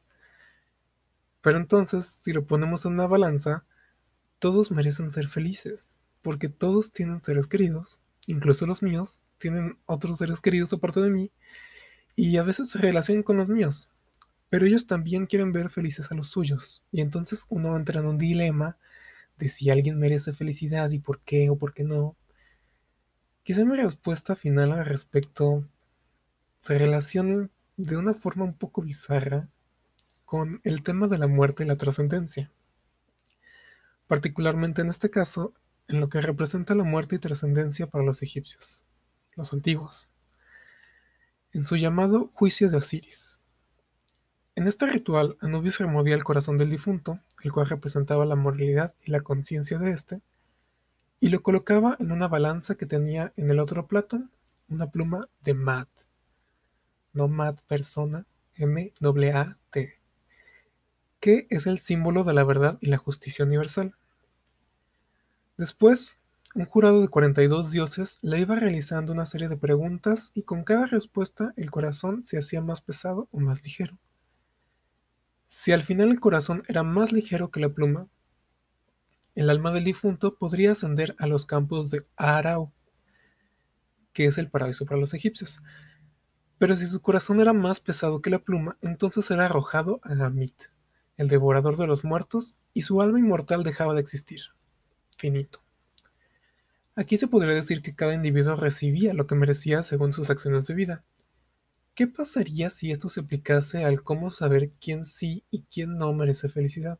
Pero 1.42 1.58
entonces, 1.58 2.06
si 2.06 2.32
lo 2.32 2.46
ponemos 2.46 2.86
en 2.86 2.94
una 2.94 3.06
balanza, 3.06 3.66
todos 4.38 4.70
merecen 4.70 5.10
ser 5.10 5.28
felices 5.28 5.98
porque 6.22 6.48
todos 6.48 6.92
tienen 6.92 7.20
seres 7.20 7.46
queridos, 7.46 8.00
incluso 8.26 8.66
los 8.66 8.82
míos, 8.82 9.20
tienen 9.38 9.78
otros 9.86 10.18
seres 10.18 10.40
queridos 10.40 10.72
aparte 10.72 11.00
de 11.00 11.10
mí, 11.10 11.30
y 12.16 12.36
a 12.36 12.42
veces 12.42 12.70
se 12.70 12.78
relacionan 12.78 13.22
con 13.22 13.36
los 13.36 13.48
míos, 13.48 13.90
pero 14.50 14.66
ellos 14.66 14.86
también 14.86 15.26
quieren 15.26 15.52
ver 15.52 15.70
felices 15.70 16.10
a 16.10 16.16
los 16.16 16.28
suyos, 16.28 16.82
y 16.90 17.00
entonces 17.00 17.46
uno 17.48 17.76
entra 17.76 18.00
en 18.00 18.06
un 18.06 18.18
dilema 18.18 18.76
de 19.38 19.48
si 19.48 19.70
alguien 19.70 19.98
merece 19.98 20.32
felicidad 20.32 20.90
y 20.90 20.98
por 20.98 21.20
qué 21.20 21.50
o 21.50 21.56
por 21.56 21.74
qué 21.74 21.84
no. 21.84 22.16
Quizá 23.42 23.64
mi 23.64 23.76
respuesta 23.76 24.34
final 24.34 24.72
al 24.72 24.84
respecto 24.84 25.64
se 26.58 26.78
relacionen 26.78 27.50
de 27.76 27.96
una 27.96 28.14
forma 28.14 28.44
un 28.44 28.54
poco 28.54 28.82
bizarra 28.82 29.48
con 30.24 30.60
el 30.64 30.82
tema 30.82 31.06
de 31.06 31.18
la 31.18 31.28
muerte 31.28 31.62
y 31.62 31.66
la 31.66 31.76
trascendencia. 31.76 32.50
Particularmente 34.06 34.82
en 34.82 34.88
este 34.88 35.10
caso, 35.10 35.52
en 35.88 36.00
lo 36.00 36.08
que 36.08 36.20
representa 36.20 36.74
la 36.74 36.84
muerte 36.84 37.16
y 37.16 37.18
trascendencia 37.18 37.88
para 37.88 38.04
los 38.04 38.22
egipcios, 38.22 38.84
los 39.34 39.52
antiguos, 39.52 40.10
en 41.52 41.64
su 41.64 41.76
llamado 41.76 42.28
juicio 42.34 42.70
de 42.70 42.76
Osiris. 42.76 43.40
En 44.54 44.66
este 44.66 44.86
ritual, 44.86 45.36
Anubis 45.40 45.78
removía 45.78 46.14
el 46.14 46.24
corazón 46.24 46.58
del 46.58 46.70
difunto, 46.70 47.20
el 47.42 47.52
cual 47.52 47.68
representaba 47.68 48.24
la 48.24 48.36
moralidad 48.36 48.94
y 49.04 49.10
la 49.10 49.20
conciencia 49.20 49.78
de 49.78 49.90
éste, 49.90 50.22
y 51.20 51.28
lo 51.28 51.42
colocaba 51.42 51.96
en 51.98 52.12
una 52.12 52.28
balanza 52.28 52.74
que 52.74 52.86
tenía 52.86 53.32
en 53.36 53.50
el 53.50 53.58
otro 53.58 53.86
plato 53.86 54.20
una 54.68 54.90
pluma 54.90 55.28
de 55.42 55.54
Mat, 55.54 55.88
no 57.12 57.28
Mat 57.28 57.60
persona, 57.62 58.26
M-A-T, 58.58 59.95
que 61.26 61.48
es 61.50 61.66
el 61.66 61.80
símbolo 61.80 62.22
de 62.22 62.34
la 62.34 62.44
verdad 62.44 62.78
y 62.80 62.86
la 62.86 62.98
justicia 62.98 63.44
universal. 63.44 63.96
Después, 65.56 66.20
un 66.54 66.66
jurado 66.66 67.00
de 67.00 67.08
42 67.08 67.72
dioses 67.72 68.18
le 68.22 68.38
iba 68.38 68.54
realizando 68.54 69.12
una 69.12 69.26
serie 69.26 69.48
de 69.48 69.56
preguntas 69.56 70.30
y 70.36 70.44
con 70.44 70.62
cada 70.62 70.86
respuesta 70.86 71.52
el 71.56 71.72
corazón 71.72 72.22
se 72.22 72.38
hacía 72.38 72.60
más 72.60 72.80
pesado 72.80 73.26
o 73.32 73.40
más 73.40 73.64
ligero. 73.64 73.98
Si 75.46 75.72
al 75.72 75.82
final 75.82 76.10
el 76.10 76.20
corazón 76.20 76.62
era 76.68 76.84
más 76.84 77.10
ligero 77.10 77.50
que 77.50 77.58
la 77.58 77.70
pluma, 77.70 78.06
el 79.34 79.50
alma 79.50 79.72
del 79.72 79.82
difunto 79.82 80.36
podría 80.36 80.70
ascender 80.70 81.16
a 81.18 81.26
los 81.26 81.44
campos 81.44 81.90
de 81.90 82.06
Arau, 82.14 82.70
que 84.12 84.26
es 84.26 84.38
el 84.38 84.48
paraíso 84.48 84.86
para 84.86 85.00
los 85.00 85.12
egipcios. 85.12 85.58
Pero 86.58 86.76
si 86.76 86.86
su 86.86 87.02
corazón 87.02 87.40
era 87.40 87.52
más 87.52 87.80
pesado 87.80 88.22
que 88.22 88.30
la 88.30 88.38
pluma, 88.44 88.78
entonces 88.80 89.28
era 89.32 89.46
arrojado 89.46 89.98
a 90.04 90.12
Amit, 90.24 90.75
el 91.16 91.28
devorador 91.28 91.76
de 91.76 91.86
los 91.86 92.04
muertos, 92.04 92.56
y 92.74 92.82
su 92.82 93.00
alma 93.00 93.18
inmortal 93.18 93.64
dejaba 93.64 93.94
de 93.94 94.00
existir. 94.00 94.42
Finito. 95.16 95.62
Aquí 96.94 97.16
se 97.16 97.28
podría 97.28 97.54
decir 97.54 97.82
que 97.82 97.94
cada 97.94 98.14
individuo 98.14 98.56
recibía 98.56 99.12
lo 99.12 99.26
que 99.26 99.34
merecía 99.34 99.82
según 99.82 100.12
sus 100.12 100.30
acciones 100.30 100.66
de 100.66 100.74
vida. 100.74 101.04
¿Qué 101.94 102.06
pasaría 102.06 102.70
si 102.70 102.90
esto 102.90 103.08
se 103.08 103.20
aplicase 103.20 103.84
al 103.84 104.02
cómo 104.02 104.30
saber 104.30 104.70
quién 104.80 105.04
sí 105.04 105.44
y 105.50 105.62
quién 105.62 105.96
no 105.96 106.12
merece 106.12 106.48
felicidad? 106.48 106.98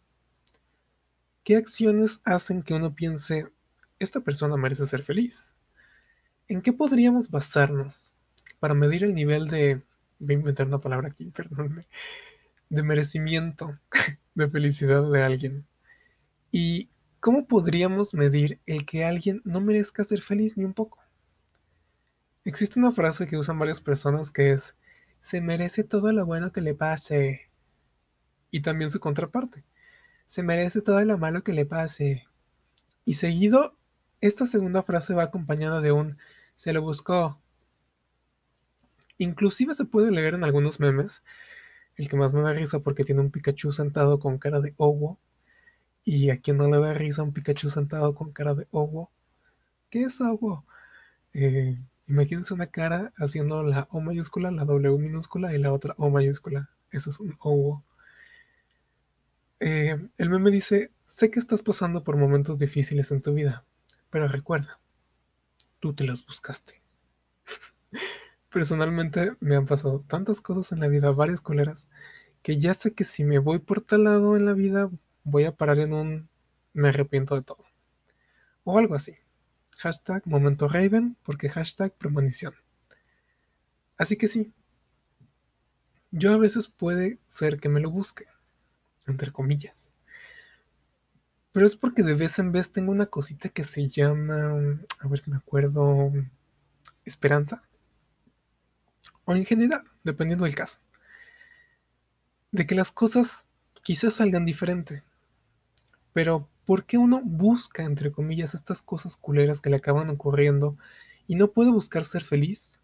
¿Qué 1.45 1.57
acciones 1.57 2.21
hacen 2.25 2.63
que 2.63 2.75
uno 2.75 2.95
piense, 2.95 3.53
esta 3.99 4.21
persona 4.21 4.57
merece 4.57 4.85
ser 4.85 5.03
feliz? 5.03 5.57
¿En 6.49 6.61
qué 6.61 6.73
podríamos 6.73 7.31
basarnos 7.31 8.15
para 8.59 8.75
medir 8.75 9.05
el 9.05 9.15
nivel 9.15 9.49
de, 9.49 9.83
voy 10.19 10.35
a 10.35 10.39
inventar 10.39 10.67
una 10.67 10.81
palabra 10.81 11.09
aquí, 11.09 11.27
perdónme, 11.31 11.87
de 12.69 12.83
merecimiento 12.83 13.79
de 14.35 14.49
felicidad 14.49 15.11
de 15.11 15.23
alguien? 15.23 15.67
¿Y 16.51 16.91
cómo 17.21 17.47
podríamos 17.47 18.15
medir 18.15 18.61
el 18.67 18.87
que 18.87 19.05
alguien 19.05 19.43
no 19.45 19.61
merezca 19.61 20.05
ser 20.05 20.21
feliz 20.21 20.57
ni 20.57 20.65
un 20.65 20.75
poco? 20.75 20.99
Existe 22.45 22.79
una 22.79 22.93
frase 22.93 23.27
que 23.27 23.37
usan 23.37 23.59
varias 23.59 23.81
personas 23.81 24.31
que 24.31 24.51
es, 24.51 24.77
se 25.21 25.41
merece 25.41 25.85
todo 25.85 26.13
lo 26.13 26.25
bueno 26.27 26.53
que 26.53 26.61
le 26.61 26.75
pase. 26.75 27.51
Y 28.51 28.61
también 28.61 28.91
su 28.91 29.01
contraparte 29.01 29.65
se 30.27 30.43
merece 30.43 30.83
todo 30.83 31.03
lo 31.05 31.17
malo 31.17 31.43
que 31.43 31.53
le 31.53 31.65
pase. 31.65 32.27
Y 33.05 33.15
seguido, 33.15 33.79
esta 34.21 34.45
segunda 34.45 34.83
frase 34.83 35.15
va 35.15 35.23
acompañada 35.23 35.81
de 35.81 35.93
un 35.93 36.19
se 36.57 36.73
lo 36.73 36.83
buscó. 36.83 37.41
Inclusive 39.19 39.73
se 39.73 39.85
puede 39.85 40.11
leer 40.11 40.35
en 40.35 40.45
algunos 40.45 40.81
memes, 40.81 41.23
el 41.97 42.09
que 42.09 42.17
más 42.17 42.35
me 42.35 42.43
da 42.43 42.53
risa 42.53 42.81
porque 42.81 43.05
tiene 43.05 43.21
un 43.21 43.31
Pikachu 43.31 43.73
sentado 43.73 44.19
con 44.19 44.39
cara 44.39 44.61
de 44.61 44.75
Owo. 44.77 45.19
Y 46.05 46.31
a 46.31 46.41
quien 46.41 46.59
no 46.59 46.71
le 46.71 46.79
da 46.79 46.95
risa 46.95 47.23
un 47.23 47.33
Pikachu 47.33 47.69
sentado 47.69 48.15
con 48.15 48.33
cara 48.33 48.55
de 48.55 48.69
Owo. 48.71 49.11
¿Qué 49.91 50.03
es 50.03 50.21
Owo? 50.21 50.65
Eh, 51.33 51.79
imagínense 52.07 52.55
una 52.55 52.67
cara 52.67 53.13
haciendo 53.17 53.63
la 53.63 53.89
O 53.91 54.01
mayúscula, 54.01 54.51
la 54.51 54.65
W 54.65 54.99
minúscula 54.99 55.55
y 55.55 55.59
la 55.59 55.73
otra 55.73 55.95
O 55.99 56.11
mayúscula. 56.11 56.71
Eso 56.91 57.11
es 57.11 57.19
un 57.21 57.37
Owo. 57.41 57.85
Eh, 59.59 59.97
el 60.19 60.31
meme 60.31 60.51
dice, 60.51 60.93
sé 61.07 61.31
que 61.31 61.39
estás 61.39 61.63
pasando 61.63 62.05
por 62.05 62.17
momentos 62.17 62.59
difíciles 62.59 63.11
en 63.11 63.23
tu 63.23 63.33
vida, 63.33 63.65
pero 64.11 64.29
recuerda, 64.29 64.81
tú 65.81 65.95
te 65.95 66.05
los 66.05 66.27
buscaste. 66.27 66.83
Personalmente 68.57 69.37
me 69.41 69.55
han 69.55 69.67
pasado 69.67 70.01
tantas 70.09 70.41
cosas 70.41 70.73
en 70.73 70.81
la 70.81 70.89
vida, 70.89 71.11
varias 71.11 71.43
coleras, 71.43 71.89
que 72.43 72.59
ya 72.59 72.73
sé 72.73 72.95
que 72.95 73.05
si 73.05 73.23
me 73.23 73.39
voy 73.39 73.59
por 73.59 73.83
tal 73.83 74.05
lado 74.05 74.35
en 74.35 74.47
la 74.47 74.55
vida, 74.55 74.89
voy 75.25 75.45
a 75.45 75.55
parar 75.55 75.79
en 75.79 75.93
un 75.93 76.31
me 76.73 76.89
arrepiento 76.89 77.35
de 77.35 77.43
todo. 77.43 77.67
O 78.65 78.79
algo 78.79 78.95
así. 78.95 79.13
Hashtag 79.77 80.27
momento 80.27 80.69
Raven, 80.69 81.19
porque 81.23 81.51
hashtag 81.51 81.93
premonición. 81.93 82.55
Así 83.99 84.17
que 84.17 84.27
sí, 84.27 84.55
yo 86.11 86.33
a 86.33 86.39
veces 86.39 86.67
puede 86.67 87.19
ser 87.27 87.61
que 87.61 87.69
me 87.69 87.81
lo 87.81 87.91
busque 87.91 88.25
entre 89.07 89.33
comillas. 89.33 89.93
Pero 91.53 91.67
es 91.67 91.77
porque 91.77 92.03
de 92.03 92.15
vez 92.15 92.39
en 92.39 92.53
vez 92.53 92.73
tengo 92.73 92.91
una 92.91 93.05
cosita 93.05 93.51
que 93.51 93.65
se 93.65 93.87
llama, 93.87 94.79
a 95.01 95.09
ver 95.09 95.19
si 95.19 95.31
me 95.31 95.37
acuerdo, 95.37 96.11
esperanza. 97.05 97.63
O 99.27 99.37
ingenuidad, 99.37 99.85
dependiendo 100.05 100.47
del 100.47 100.55
caso. 100.55 100.79
De 102.53 102.67
que 102.67 102.75
las 102.75 102.93
cosas 102.93 103.45
quizás 103.83 104.15
salgan 104.15 104.47
diferente. 104.47 105.03
Pero, 106.15 106.49
¿por 106.65 106.87
qué 106.87 106.97
uno 106.97 107.21
busca, 107.23 107.85
entre 107.85 108.11
comillas, 108.11 108.55
estas 108.55 108.81
cosas 108.81 109.17
culeras 109.17 109.61
que 109.61 109.69
le 109.69 109.77
acaban 109.77 110.09
ocurriendo 110.09 110.79
y 111.27 111.35
no 111.35 111.53
puede 111.53 111.71
buscar 111.71 112.05
ser 112.05 112.23
feliz? 112.23 112.81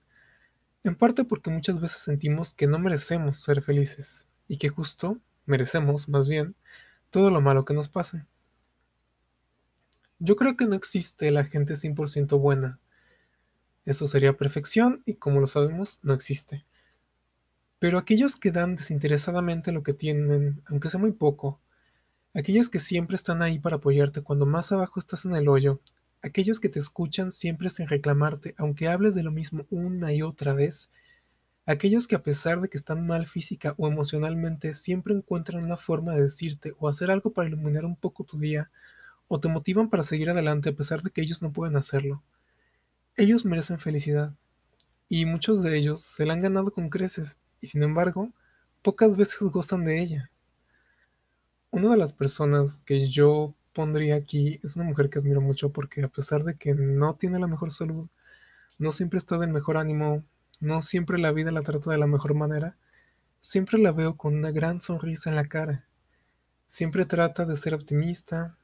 En 0.84 0.96
parte 0.96 1.24
porque 1.24 1.48
muchas 1.48 1.80
veces 1.80 2.02
sentimos 2.02 2.52
que 2.52 2.66
no 2.66 2.78
merecemos 2.78 3.40
ser 3.40 3.62
felices 3.62 4.28
y 4.48 4.58
que 4.58 4.68
justo 4.68 5.18
merecemos, 5.46 6.08
más 6.08 6.28
bien, 6.28 6.56
todo 7.10 7.30
lo 7.30 7.40
malo 7.40 7.64
que 7.64 7.74
nos 7.74 7.88
pase. 7.88 8.26
Yo 10.18 10.36
creo 10.36 10.56
que 10.56 10.66
no 10.66 10.74
existe 10.74 11.30
la 11.30 11.44
gente 11.44 11.74
100% 11.74 12.38
buena. 12.38 12.78
Eso 13.84 14.06
sería 14.06 14.36
perfección 14.36 15.02
y 15.06 15.14
como 15.14 15.40
lo 15.40 15.46
sabemos, 15.46 15.98
no 16.02 16.14
existe. 16.14 16.64
Pero 17.78 17.98
aquellos 17.98 18.36
que 18.36 18.52
dan 18.52 18.76
desinteresadamente 18.76 19.72
lo 19.72 19.82
que 19.82 19.94
tienen, 19.94 20.62
aunque 20.66 20.88
sea 20.88 21.00
muy 21.00 21.12
poco, 21.12 21.60
aquellos 22.34 22.68
que 22.68 22.78
siempre 22.78 23.16
están 23.16 23.42
ahí 23.42 23.58
para 23.58 23.76
apoyarte 23.76 24.22
cuando 24.22 24.46
más 24.46 24.72
abajo 24.72 25.00
estás 25.00 25.24
en 25.24 25.34
el 25.34 25.48
hoyo, 25.48 25.80
aquellos 26.22 26.60
que 26.60 26.68
te 26.68 26.78
escuchan 26.78 27.30
siempre 27.30 27.70
sin 27.70 27.88
reclamarte, 27.88 28.54
aunque 28.56 28.88
hables 28.88 29.14
de 29.14 29.24
lo 29.24 29.32
mismo 29.32 29.66
una 29.70 30.12
y 30.12 30.22
otra 30.22 30.54
vez, 30.54 30.90
Aquellos 31.64 32.08
que 32.08 32.16
a 32.16 32.22
pesar 32.24 32.60
de 32.60 32.68
que 32.68 32.76
están 32.76 33.06
mal 33.06 33.24
física 33.24 33.74
o 33.78 33.86
emocionalmente, 33.86 34.74
siempre 34.74 35.14
encuentran 35.14 35.62
una 35.64 35.76
forma 35.76 36.12
de 36.12 36.22
decirte 36.22 36.72
o 36.80 36.88
hacer 36.88 37.08
algo 37.08 37.32
para 37.32 37.46
iluminar 37.46 37.84
un 37.84 37.94
poco 37.94 38.24
tu 38.24 38.36
día, 38.36 38.72
o 39.28 39.38
te 39.38 39.48
motivan 39.48 39.88
para 39.88 40.02
seguir 40.02 40.28
adelante 40.28 40.70
a 40.70 40.72
pesar 40.74 41.02
de 41.02 41.10
que 41.10 41.20
ellos 41.20 41.40
no 41.40 41.52
pueden 41.52 41.76
hacerlo. 41.76 42.20
Ellos 43.16 43.44
merecen 43.44 43.78
felicidad, 43.78 44.34
y 45.08 45.26
muchos 45.26 45.62
de 45.62 45.76
ellos 45.76 46.00
se 46.00 46.24
la 46.24 46.32
han 46.32 46.40
ganado 46.40 46.72
con 46.72 46.88
creces, 46.88 47.36
y 47.60 47.66
sin 47.66 47.82
embargo, 47.82 48.30
pocas 48.80 49.16
veces 49.16 49.40
gozan 49.50 49.84
de 49.84 50.00
ella. 50.00 50.30
Una 51.70 51.90
de 51.90 51.96
las 51.96 52.12
personas 52.12 52.80
que 52.84 53.06
yo 53.06 53.54
pondría 53.72 54.16
aquí 54.16 54.60
es 54.62 54.76
una 54.76 54.84
mujer 54.84 55.10
que 55.10 55.18
admiro 55.18 55.40
mucho 55.40 55.72
porque 55.72 56.02
a 56.02 56.08
pesar 56.08 56.44
de 56.44 56.54
que 56.54 56.74
no 56.74 57.14
tiene 57.14 57.38
la 57.38 57.46
mejor 57.46 57.70
salud, 57.70 58.08
no 58.78 58.92
siempre 58.92 59.18
está 59.18 59.38
del 59.38 59.52
mejor 59.52 59.76
ánimo, 59.76 60.24
no 60.60 60.80
siempre 60.82 61.18
la 61.18 61.32
vida 61.32 61.52
la 61.52 61.62
trata 61.62 61.90
de 61.90 61.98
la 61.98 62.06
mejor 62.06 62.34
manera. 62.34 62.76
Siempre 63.40 63.78
la 63.78 63.92
veo 63.92 64.16
con 64.16 64.34
una 64.34 64.50
gran 64.50 64.80
sonrisa 64.80 65.28
en 65.28 65.36
la 65.36 65.48
cara. 65.48 65.84
Siempre 66.66 67.04
trata 67.04 67.44
de 67.44 67.56
ser 67.56 67.74
optimista 67.74 68.56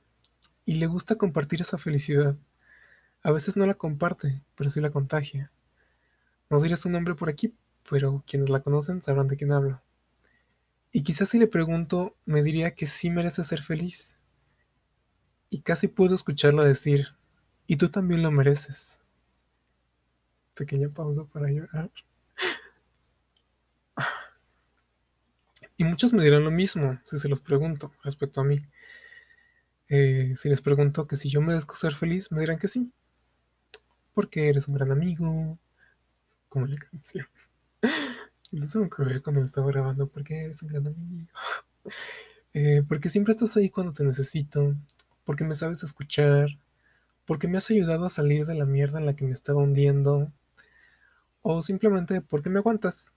y 0.65 0.75
le 0.75 0.87
gusta 0.87 1.17
compartir 1.17 1.61
esa 1.61 1.77
felicidad. 1.77 2.37
A 3.23 3.33
veces 3.33 3.57
no 3.57 3.67
la 3.67 3.75
comparte, 3.75 4.43
pero 4.55 4.71
sí 4.71 4.81
la 4.81 4.91
contagia. 4.91 5.51
No 6.51 6.61
diré 6.61 6.77
su 6.77 6.89
nombre 6.91 7.15
por 7.15 7.29
aquí, 7.29 7.55
pero 7.89 8.23
quienes 8.27 8.49
la 8.49 8.61
conocen 8.61 9.03
sabrán 9.03 9.29
de 9.29 9.37
quién 9.37 9.53
hablo. 9.53 9.83
Y 10.93 11.03
quizás 11.03 11.29
si 11.29 11.39
le 11.39 11.47
pregunto, 11.47 12.17
me 12.25 12.43
diría 12.43 12.75
que 12.75 12.87
sí 12.87 13.11
merece 13.11 13.45
ser 13.45 13.61
feliz. 13.61 14.19
Y 15.51 15.61
casi 15.61 15.89
puedo 15.89 16.15
escucharla 16.15 16.65
decir, 16.65 17.15
y 17.67 17.77
tú 17.77 17.91
también 17.91 18.23
lo 18.23 18.31
mereces 18.31 19.01
pequeña 20.59 20.89
pausa 20.89 21.25
para 21.25 21.49
llorar. 21.51 21.91
Y 25.81 25.85
muchos 25.85 26.13
me 26.13 26.25
dirán 26.25 26.43
lo 26.43 26.51
mismo 26.51 27.01
si 27.05 27.19
se 27.19 27.29
los 27.29 27.41
pregunto 27.41 27.93
respecto 28.03 28.41
a 28.41 28.45
mí. 28.45 28.67
Eh, 29.89 30.33
si 30.35 30.49
les 30.49 30.61
pregunto 30.61 31.07
que 31.07 31.15
si 31.15 31.29
yo 31.29 31.41
merezco 31.41 31.77
ser 31.77 31.95
feliz, 31.95 32.33
me 32.33 32.41
dirán 32.41 32.59
que 32.59 32.67
sí. 32.67 32.93
Porque 34.19 34.49
eres 34.49 34.67
un 34.67 34.75
gran 34.75 34.91
amigo, 34.91 35.61
como 36.49 36.67
la 36.67 36.77
canción. 36.77 37.29
No 38.51 38.67
se 38.67 38.81
me 38.81 38.87
ocurrió 38.87 39.23
cuando 39.23 39.43
lo 39.43 39.47
estaba 39.47 39.69
grabando 39.69 40.09
porque 40.09 40.43
eres 40.43 40.61
un 40.63 40.71
gran 40.71 40.89
amigo. 40.89 41.31
Eh, 42.53 42.83
porque 42.89 43.11
siempre 43.11 43.31
estás 43.31 43.57
ahí 43.57 43.71
cuando 43.71 43.93
te 43.93 44.03
necesito, 44.03 44.75
porque 45.25 45.45
me 45.45 45.55
sabes 45.55 45.85
escuchar, 45.85 46.49
porque 47.27 47.47
me 47.47 47.59
has 47.59 47.71
ayudado 47.71 48.07
a 48.07 48.11
salir 48.11 48.45
de 48.45 48.57
la 48.57 48.67
mierda 48.67 48.99
en 48.99 49.07
la 49.07 49.15
que 49.15 49.25
me 49.25 49.33
estaba 49.33 49.63
hundiendo, 49.63 50.33
o 51.43 51.63
simplemente 51.63 52.21
porque 52.23 52.51
me 52.51 52.59
aguantas. 52.59 53.15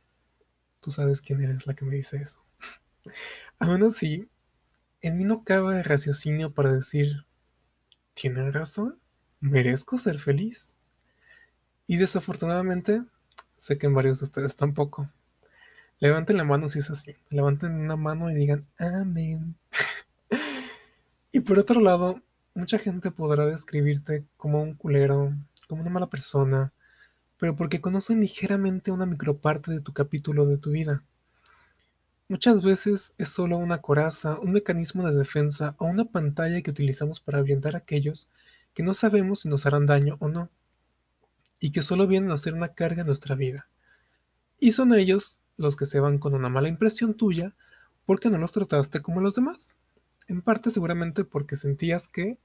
Tú 0.81 0.91
sabes 0.91 1.19
quién 1.19 1.41
eres 1.41 1.65
la 1.65 1.73
que 1.73 1.83
me 1.83 1.95
dice 1.95 2.17
eso. 2.17 2.45
Aún 3.59 3.81
así, 3.81 4.29
en 5.01 5.17
mí 5.17 5.23
no 5.23 5.43
cabe 5.43 5.81
raciocinio 5.81 6.53
para 6.53 6.71
decir, 6.71 7.25
¿tienen 8.13 8.53
razón? 8.53 8.99
¿Merezco 9.39 9.97
ser 9.97 10.19
feliz? 10.19 10.75
Y 11.91 11.97
desafortunadamente, 11.97 13.03
sé 13.57 13.77
que 13.77 13.85
en 13.85 13.93
varios 13.93 14.21
de 14.21 14.23
ustedes 14.23 14.55
tampoco. 14.55 15.09
Levanten 15.99 16.37
la 16.37 16.45
mano 16.45 16.69
si 16.69 16.79
es 16.79 16.89
así. 16.89 17.17
Levanten 17.29 17.73
una 17.73 17.97
mano 17.97 18.31
y 18.31 18.35
digan 18.35 18.65
amén. 18.79 19.57
y 21.33 21.41
por 21.41 21.59
otro 21.59 21.81
lado, 21.81 22.21
mucha 22.53 22.79
gente 22.79 23.11
podrá 23.11 23.45
describirte 23.45 24.23
como 24.37 24.63
un 24.63 24.75
culero, 24.75 25.35
como 25.67 25.81
una 25.81 25.91
mala 25.91 26.07
persona, 26.07 26.71
pero 27.37 27.57
porque 27.57 27.81
conocen 27.81 28.21
ligeramente 28.21 28.91
una 28.91 29.05
microparte 29.05 29.71
de 29.71 29.81
tu 29.81 29.91
capítulo 29.91 30.45
de 30.45 30.57
tu 30.57 30.71
vida. 30.71 31.03
Muchas 32.29 32.63
veces 32.63 33.11
es 33.17 33.27
solo 33.27 33.57
una 33.57 33.81
coraza, 33.81 34.39
un 34.39 34.53
mecanismo 34.53 35.05
de 35.05 35.13
defensa 35.13 35.75
o 35.77 35.87
una 35.87 36.05
pantalla 36.05 36.61
que 36.61 36.71
utilizamos 36.71 37.19
para 37.19 37.39
ahuyentar 37.39 37.75
a 37.75 37.79
aquellos 37.79 38.29
que 38.73 38.81
no 38.81 38.93
sabemos 38.93 39.39
si 39.39 39.49
nos 39.49 39.65
harán 39.65 39.87
daño 39.87 40.15
o 40.21 40.29
no, 40.29 40.49
y 41.61 41.71
que 41.71 41.83
solo 41.83 42.07
vienen 42.07 42.31
a 42.31 42.37
ser 42.37 42.55
una 42.55 42.73
carga 42.73 43.01
en 43.01 43.07
nuestra 43.07 43.35
vida. 43.35 43.69
Y 44.59 44.73
son 44.73 44.93
ellos 44.93 45.37
los 45.55 45.75
que 45.77 45.85
se 45.85 45.99
van 45.99 46.17
con 46.17 46.33
una 46.33 46.49
mala 46.49 46.67
impresión 46.67 47.13
tuya 47.13 47.55
porque 48.05 48.29
no 48.29 48.39
los 48.39 48.51
trataste 48.51 49.01
como 49.01 49.21
los 49.21 49.35
demás. 49.35 49.77
En 50.27 50.41
parte 50.41 50.71
seguramente 50.71 51.23
porque 51.23 51.55
sentías 51.55 52.07
que 52.07 52.39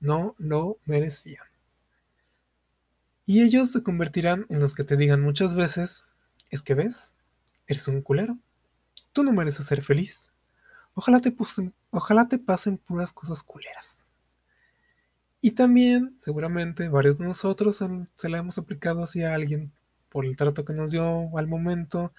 no 0.00 0.34
lo 0.38 0.78
merecían. 0.86 1.44
Y 3.26 3.42
ellos 3.42 3.70
se 3.70 3.82
convertirán 3.82 4.46
en 4.48 4.58
los 4.58 4.74
que 4.74 4.84
te 4.84 4.96
digan 4.96 5.20
muchas 5.20 5.54
veces, 5.54 6.04
es 6.48 6.62
que 6.62 6.74
ves, 6.74 7.14
eres 7.66 7.88
un 7.88 8.00
culero. 8.00 8.38
Tú 9.12 9.22
no 9.22 9.32
mereces 9.32 9.66
ser 9.66 9.82
feliz. 9.82 10.32
Ojalá 10.94 11.20
te, 11.20 11.36
ojalá 11.90 12.28
te 12.28 12.38
pasen 12.38 12.78
puras 12.78 13.12
cosas 13.12 13.42
culeras. 13.42 14.05
Y 15.46 15.52
también, 15.52 16.12
seguramente, 16.16 16.88
varios 16.88 17.18
de 17.18 17.24
nosotros 17.24 17.80
se 18.16 18.28
la 18.28 18.38
hemos 18.38 18.58
aplicado 18.58 19.04
hacia 19.04 19.32
alguien 19.32 19.72
por 20.08 20.26
el 20.26 20.34
trato 20.34 20.64
que 20.64 20.72
nos 20.72 20.90
dio 20.90 21.38
al 21.38 21.46
momento, 21.46 22.12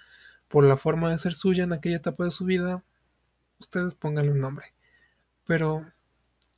por 0.47 0.63
la 0.63 0.77
forma 0.77 1.11
de 1.11 1.17
ser 1.17 1.33
suya 1.33 1.65
en 1.65 1.73
aquella 1.73 1.97
etapa 1.97 2.23
de 2.23 2.31
su 2.31 2.45
vida, 2.45 2.85
ustedes 3.59 3.95
pónganle 3.95 4.31
un 4.31 4.39
nombre. 4.39 4.67
Pero, 5.45 5.85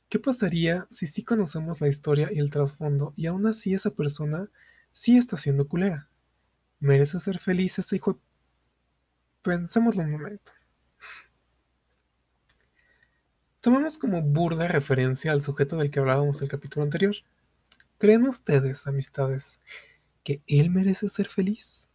¿qué 0.08 0.20
pasaría 0.20 0.86
si 0.90 1.08
sí 1.08 1.24
conocemos 1.24 1.80
la 1.80 1.88
historia 1.88 2.28
y 2.30 2.38
el 2.38 2.52
trasfondo 2.52 3.14
y 3.16 3.26
aún 3.26 3.48
así 3.48 3.74
esa 3.74 3.90
persona 3.90 4.48
sí 4.92 5.16
está 5.18 5.36
siendo 5.36 5.66
culera? 5.66 6.08
¿Merece 6.78 7.18
ser 7.18 7.40
feliz 7.40 7.80
ese 7.80 7.96
hijo? 7.96 8.20
Pensémoslo 9.42 10.04
un 10.04 10.12
momento. 10.12 10.52
Tomamos 13.60 13.98
como 13.98 14.22
burda 14.22 14.68
referencia 14.68 15.32
al 15.32 15.42
sujeto 15.42 15.76
del 15.76 15.90
que 15.90 15.98
hablábamos 15.98 16.40
el 16.40 16.48
capítulo 16.48 16.82
anterior. 16.82 17.14
¿Creen 17.98 18.26
ustedes, 18.26 18.86
amistades, 18.86 19.60
que 20.24 20.42
él 20.46 20.70
merece 20.70 21.10
ser 21.10 21.28
feliz? 21.28 21.90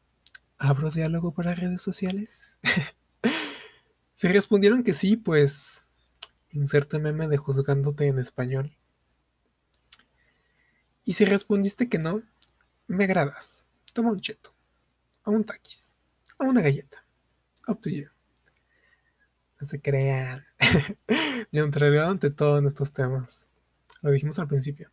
¿Abro 0.60 0.92
diálogo 0.92 1.34
para 1.34 1.56
redes 1.56 1.82
sociales? 1.82 2.60
si 4.14 4.28
respondieron 4.28 4.84
que 4.84 4.94
sí, 4.94 5.18
pues 5.18 5.88
inserte 6.52 7.00
meme 7.00 7.28
de 7.28 7.38
juzgándote 7.38 8.10
en 8.10 8.20
español. 8.20 8.78
Y 11.04 11.14
si 11.14 11.26
respondiste 11.26 11.90
que 11.90 11.98
no, 11.98 12.22
me 12.86 13.06
agradas. 13.06 13.68
Toma 13.92 14.12
un 14.12 14.22
cheto, 14.22 14.54
a 15.24 15.32
un 15.32 15.44
taquis, 15.44 15.98
a 16.38 16.44
una 16.44 16.62
galleta. 16.62 17.04
Up 17.68 17.82
to 17.82 17.90
you. 17.90 18.15
No 19.60 19.68
se 19.68 19.82
crean. 19.82 20.46
Neutralidad 21.52 22.10
ante 22.10 22.30
todo 22.30 22.58
en 22.58 22.66
estos 22.66 22.92
temas. 22.92 23.52
Lo 24.02 24.12
dijimos 24.12 24.40
al 24.40 24.48
principio. 24.48 24.92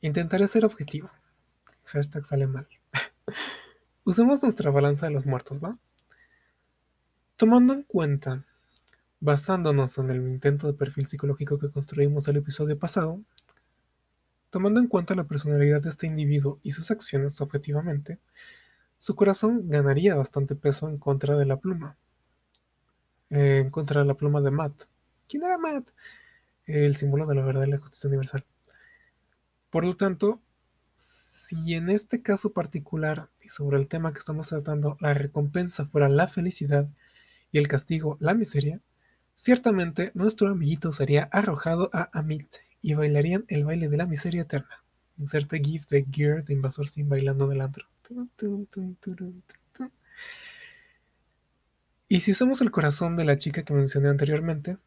Intentaré 0.00 0.48
ser 0.48 0.64
objetivo. 0.64 1.10
Hashtag 1.84 2.24
sale 2.24 2.46
mal. 2.46 2.66
Usemos 4.04 4.42
nuestra 4.42 4.70
balanza 4.70 5.06
de 5.06 5.12
los 5.12 5.26
muertos, 5.26 5.62
¿va? 5.62 5.78
Tomando 7.36 7.74
en 7.74 7.82
cuenta, 7.82 8.46
basándonos 9.20 9.98
en 9.98 10.10
el 10.10 10.28
intento 10.30 10.66
de 10.66 10.74
perfil 10.74 11.06
psicológico 11.06 11.58
que 11.58 11.70
construimos 11.70 12.28
el 12.28 12.36
episodio 12.36 12.78
pasado, 12.78 13.20
tomando 14.50 14.80
en 14.80 14.86
cuenta 14.86 15.14
la 15.14 15.24
personalidad 15.24 15.82
de 15.82 15.90
este 15.90 16.06
individuo 16.06 16.58
y 16.62 16.70
sus 16.70 16.90
acciones 16.90 17.40
objetivamente, 17.40 18.18
su 18.98 19.14
corazón 19.14 19.68
ganaría 19.68 20.14
bastante 20.14 20.54
peso 20.54 20.88
en 20.88 20.98
contra 20.98 21.36
de 21.36 21.44
la 21.44 21.58
pluma. 21.58 21.96
Eh, 23.30 23.68
contra 23.70 24.04
la 24.04 24.14
pluma 24.14 24.40
de 24.40 24.50
Matt. 24.50 24.84
¿Quién 25.28 25.44
era 25.44 25.58
Matt? 25.58 25.90
El 26.64 26.94
símbolo 26.94 27.26
de 27.26 27.34
la 27.34 27.44
verdad 27.44 27.66
y 27.66 27.70
la 27.70 27.78
justicia 27.78 28.08
universal. 28.08 28.44
Por 29.70 29.84
lo 29.84 29.96
tanto, 29.96 30.40
si 30.94 31.74
en 31.74 31.90
este 31.90 32.22
caso 32.22 32.52
particular 32.52 33.28
y 33.40 33.48
sobre 33.48 33.78
el 33.78 33.88
tema 33.88 34.12
que 34.12 34.18
estamos 34.18 34.48
tratando 34.48 34.96
la 35.00 35.14
recompensa 35.14 35.86
fuera 35.86 36.08
la 36.08 36.28
felicidad 36.28 36.88
y 37.50 37.58
el 37.58 37.68
castigo 37.68 38.16
la 38.20 38.34
miseria, 38.34 38.80
ciertamente 39.34 40.12
nuestro 40.14 40.48
amiguito 40.48 40.92
sería 40.92 41.24
arrojado 41.32 41.90
a 41.92 42.08
Amit 42.12 42.48
y 42.80 42.94
bailarían 42.94 43.44
el 43.48 43.64
baile 43.64 43.88
de 43.88 43.96
la 43.96 44.06
miseria 44.06 44.42
eterna. 44.42 44.84
Inserte 45.18 45.60
GIF 45.62 45.86
de 45.88 46.06
Gear 46.10 46.44
de 46.44 46.54
Invasor 46.54 46.86
Sin 46.86 47.08
bailando 47.08 47.46
del. 47.46 47.88
Y 52.08 52.20
si 52.20 52.34
somos 52.34 52.60
el 52.60 52.70
corazón 52.70 53.16
de 53.16 53.24
la 53.24 53.36
chica 53.36 53.64
que 53.64 53.74
mencioné 53.74 54.08
anteriormente, 54.08 54.78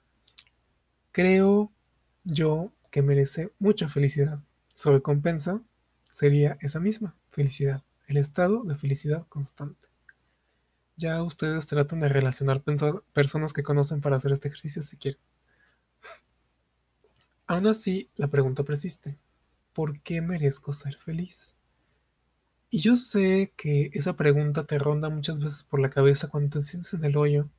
creo 1.12 1.72
yo 2.24 2.72
que 2.92 3.02
merece 3.02 3.52
mucha 3.60 3.90
felicidad. 3.90 4.40
Su 4.74 4.92
recompensa 4.92 5.62
sería 6.10 6.58
esa 6.62 6.80
misma, 6.80 7.18
felicidad, 7.30 7.84
el 8.08 8.16
estado 8.16 8.64
de 8.64 8.76
felicidad 8.76 9.28
constante. 9.28 9.88
Ya 10.96 11.22
ustedes 11.22 11.68
tratan 11.68 12.00
de 12.00 12.10
relacionar 12.10 12.64
personas 13.14 13.52
que 13.52 13.64
conocen 13.64 14.00
para 14.00 14.16
hacer 14.16 14.32
este 14.32 14.48
ejercicio 14.48 14.82
si 14.82 14.96
quieren. 14.96 15.20
Aún 17.48 17.68
así, 17.68 18.10
la 18.16 18.30
pregunta 18.30 18.64
persiste. 18.64 19.18
¿Por 19.74 20.02
qué 20.02 20.22
merezco 20.22 20.72
ser 20.72 20.96
feliz? 20.96 21.56
Y 22.72 22.82
yo 22.82 22.96
sé 22.98 23.52
que 23.58 23.90
esa 23.94 24.16
pregunta 24.16 24.64
te 24.66 24.78
ronda 24.78 25.10
muchas 25.10 25.40
veces 25.40 25.64
por 25.64 25.80
la 25.80 25.90
cabeza 25.90 26.28
cuando 26.28 26.60
te 26.60 26.66
sientes 26.66 26.94
en 26.94 27.04
el 27.04 27.18
hoyo. 27.18 27.50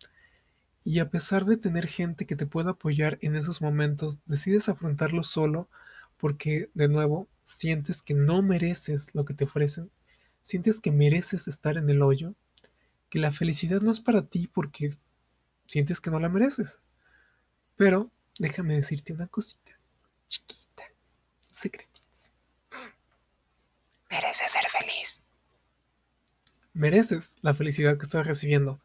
Y 0.84 1.00
a 1.00 1.10
pesar 1.10 1.44
de 1.44 1.56
tener 1.56 1.86
gente 1.88 2.26
que 2.26 2.36
te 2.36 2.46
pueda 2.46 2.70
apoyar 2.72 3.18
en 3.22 3.36
esos 3.36 3.60
momentos, 3.60 4.20
decides 4.26 4.68
afrontarlo 4.68 5.22
solo 5.22 5.68
porque, 6.16 6.70
de 6.74 6.88
nuevo, 6.88 7.28
sientes 7.42 8.02
que 8.02 8.14
no 8.14 8.42
mereces 8.42 9.10
lo 9.14 9.24
que 9.24 9.34
te 9.34 9.44
ofrecen, 9.44 9.90
sientes 10.42 10.80
que 10.80 10.92
mereces 10.92 11.48
estar 11.48 11.76
en 11.76 11.90
el 11.90 12.02
hoyo, 12.02 12.34
que 13.08 13.18
la 13.18 13.32
felicidad 13.32 13.80
no 13.82 13.90
es 13.90 14.00
para 14.00 14.22
ti 14.22 14.48
porque 14.52 14.90
sientes 15.66 16.00
que 16.00 16.10
no 16.10 16.20
la 16.20 16.28
mereces. 16.28 16.82
Pero 17.76 18.10
déjame 18.38 18.74
decirte 18.74 19.12
una 19.12 19.26
cosita, 19.26 19.72
chiquita, 20.28 20.84
secretitos. 21.48 21.89
Mereces 24.10 24.50
ser 24.50 24.64
feliz. 24.68 25.20
Mereces 26.72 27.36
la 27.42 27.54
felicidad 27.54 27.96
que 27.96 28.04
estás 28.04 28.26
recibiendo. 28.26 28.80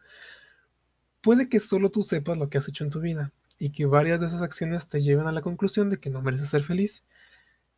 Puede 1.21 1.49
que 1.49 1.59
solo 1.59 1.89
tú 1.89 2.03
sepas 2.03 2.37
lo 2.37 2.49
que 2.49 2.57
has 2.57 2.67
hecho 2.67 2.83
en 2.83 2.89
tu 2.89 2.99
vida 2.99 3.31
y 3.57 3.71
que 3.71 3.85
varias 3.85 4.19
de 4.19 4.27
esas 4.27 4.41
acciones 4.41 4.87
te 4.87 5.01
lleven 5.01 5.27
a 5.27 5.31
la 5.31 5.41
conclusión 5.41 5.89
de 5.89 5.97
que 5.97 6.09
no 6.09 6.21
mereces 6.21 6.49
ser 6.49 6.63
feliz 6.63 7.03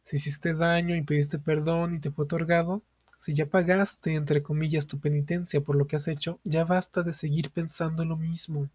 si 0.07 0.15
hiciste 0.15 0.53
daño 0.53 0.95
y 0.95 1.01
pediste 1.01 1.37
perdón 1.37 1.93
y 1.93 1.99
te 1.99 2.11
fue 2.11 2.23
otorgado, 2.23 2.81
si 3.19 3.33
ya 3.33 3.49
pagaste, 3.49 4.13
entre 4.13 4.41
comillas, 4.41 4.87
tu 4.87 5.01
penitencia 5.01 5.59
por 5.59 5.75
lo 5.75 5.85
que 5.85 5.97
has 5.97 6.07
hecho, 6.07 6.39
ya 6.45 6.63
basta 6.63 7.03
de 7.03 7.11
seguir 7.11 7.49
pensando 7.49 8.05
lo 8.05 8.15
mismo. 8.15 8.69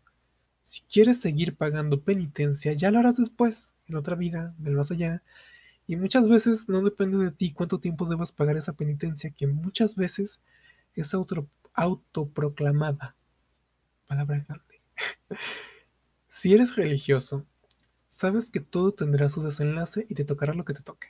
Si 0.63 0.83
quieres 0.83 1.23
seguir 1.23 1.57
pagando 1.57 2.03
penitencia, 2.03 2.75
ya 2.75 2.91
lo 2.91 2.99
harás 2.99 3.17
después, 3.17 3.77
en 3.89 3.97
otra 3.97 4.15
vida, 4.15 4.55
del 4.59 4.75
más 4.75 4.91
allá. 4.91 5.23
Y 5.87 5.97
muchas 5.97 6.29
veces 6.29 6.69
no 6.69 6.81
depende 6.83 7.19
de 7.19 7.31
ti 7.31 7.53
cuánto 7.53 7.81
tiempo 7.81 8.07
debas 8.07 8.33
pagar 8.33 8.57
esa 8.57 8.73
penitencia, 8.73 9.31
que 9.31 9.47
muchas 9.47 9.97
veces 9.97 10.41
es 10.95 11.13
auto, 11.15 11.49
autoproclamada. 11.75 13.17
Palabra 14.07 14.45
grande. 14.47 14.81
si 16.29 16.55
eres 16.55 16.77
religioso, 16.77 17.47
sabes 18.07 18.51
que 18.51 18.61
todo 18.61 18.93
tendrá 18.93 19.29
su 19.29 19.43
desenlace 19.43 20.07
y 20.09 20.15
te 20.15 20.25
tocará 20.25 20.55
lo 20.55 20.65
que 20.65 20.75
te 20.75 20.83
toque. 20.83 21.09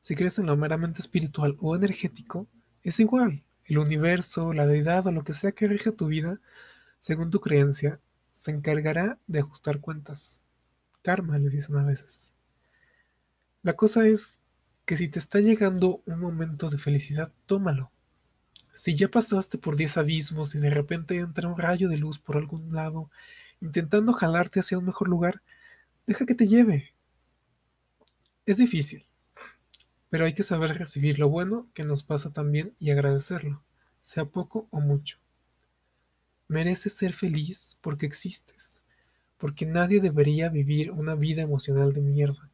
Si 0.00 0.14
crees 0.14 0.38
en 0.38 0.46
lo 0.46 0.56
meramente 0.56 1.00
espiritual 1.00 1.56
o 1.60 1.76
energético, 1.76 2.46
es 2.82 2.98
igual. 3.00 3.44
el 3.66 3.78
universo, 3.78 4.52
la 4.52 4.66
deidad 4.66 5.06
o 5.06 5.12
lo 5.12 5.22
que 5.22 5.34
sea 5.34 5.52
que 5.52 5.68
rija 5.68 5.92
tu 5.92 6.06
vida, 6.06 6.40
según 6.98 7.30
tu 7.30 7.40
creencia, 7.40 8.00
se 8.30 8.50
encargará 8.50 9.18
de 9.26 9.40
ajustar 9.40 9.80
cuentas. 9.80 10.42
Karma, 11.02 11.38
le 11.38 11.50
dicen 11.50 11.76
a 11.76 11.84
veces. 11.84 12.34
La 13.62 13.74
cosa 13.74 14.06
es 14.06 14.40
que 14.86 14.96
si 14.96 15.08
te 15.08 15.18
está 15.18 15.38
llegando 15.38 16.02
un 16.06 16.18
momento 16.18 16.70
de 16.70 16.78
felicidad, 16.78 17.30
tómalo. 17.44 17.92
Si 18.72 18.96
ya 18.96 19.10
pasaste 19.10 19.58
por 19.58 19.76
10 19.76 19.98
abismos 19.98 20.54
y 20.54 20.60
de 20.60 20.70
repente 20.70 21.16
entra 21.18 21.46
un 21.46 21.58
rayo 21.58 21.90
de 21.90 21.98
luz 21.98 22.18
por 22.18 22.38
algún 22.38 22.74
lado, 22.74 23.10
intentando 23.60 24.14
jalarte 24.14 24.60
hacia 24.60 24.78
un 24.78 24.86
mejor 24.86 25.08
lugar, 25.08 25.42
deja 26.06 26.24
que 26.24 26.34
te 26.34 26.48
lleve. 26.48 26.94
Es 28.46 28.56
difícil, 28.56 29.04
pero 30.08 30.24
hay 30.24 30.32
que 30.32 30.42
saber 30.42 30.78
recibir 30.78 31.18
lo 31.18 31.28
bueno 31.28 31.68
que 31.74 31.84
nos 31.84 32.02
pasa 32.02 32.32
también 32.32 32.72
y 32.80 32.90
agradecerlo, 32.90 33.62
sea 34.00 34.24
poco 34.24 34.68
o 34.70 34.80
mucho. 34.80 35.18
Mereces 36.48 36.94
ser 36.94 37.12
feliz 37.12 37.76
porque 37.82 38.06
existes, 38.06 38.82
porque 39.36 39.66
nadie 39.66 40.00
debería 40.00 40.48
vivir 40.48 40.90
una 40.90 41.14
vida 41.14 41.42
emocional 41.42 41.92
de 41.92 42.00
mierda. 42.00 42.49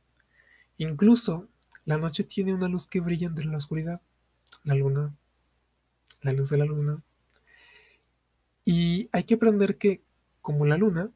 Incluso 0.78 1.48
la 1.84 1.96
noche 1.96 2.24
tiene 2.24 2.52
una 2.52 2.68
luz 2.68 2.86
que 2.86 3.00
brilla 3.00 3.28
entre 3.28 3.46
la 3.46 3.56
oscuridad, 3.56 4.00
la 4.64 4.74
luna, 4.74 5.16
la 6.22 6.32
luz 6.32 6.50
de 6.50 6.58
la 6.58 6.64
luna. 6.64 7.02
Y 8.64 9.08
hay 9.12 9.24
que 9.24 9.34
aprender 9.34 9.78
que, 9.78 10.02
como 10.42 10.66
la 10.66 10.76
luna, 10.76 11.10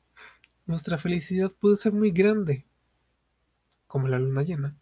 nuestra 0.67 0.97
felicidad 0.97 1.51
puede 1.59 1.77
ser 1.77 1.93
muy 1.93 2.11
grande, 2.11 2.67
como 3.87 4.09
la 4.09 4.19
luna 4.19 4.43
llena, 4.43 4.77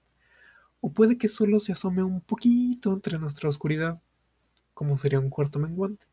o 0.81 0.93
puede 0.93 1.19
que 1.19 1.29
solo 1.29 1.59
se 1.59 1.73
asome 1.73 2.03
un 2.03 2.21
poquito 2.21 2.93
entre 2.93 3.19
nuestra 3.19 3.49
oscuridad, 3.49 4.01
como 4.75 4.99
sería 4.99 5.19
un 5.19 5.31
cuarto 5.31 5.59
menguante. 5.59 6.07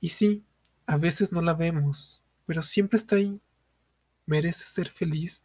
Y 0.00 0.10
sí, 0.10 0.44
a 0.86 0.96
veces 0.96 1.32
no 1.32 1.40
la 1.40 1.54
vemos, 1.54 2.22
pero 2.44 2.62
siempre 2.62 2.96
está 2.96 3.16
ahí. 3.16 3.40
Merece 4.26 4.64
ser 4.64 4.88
feliz 4.88 5.42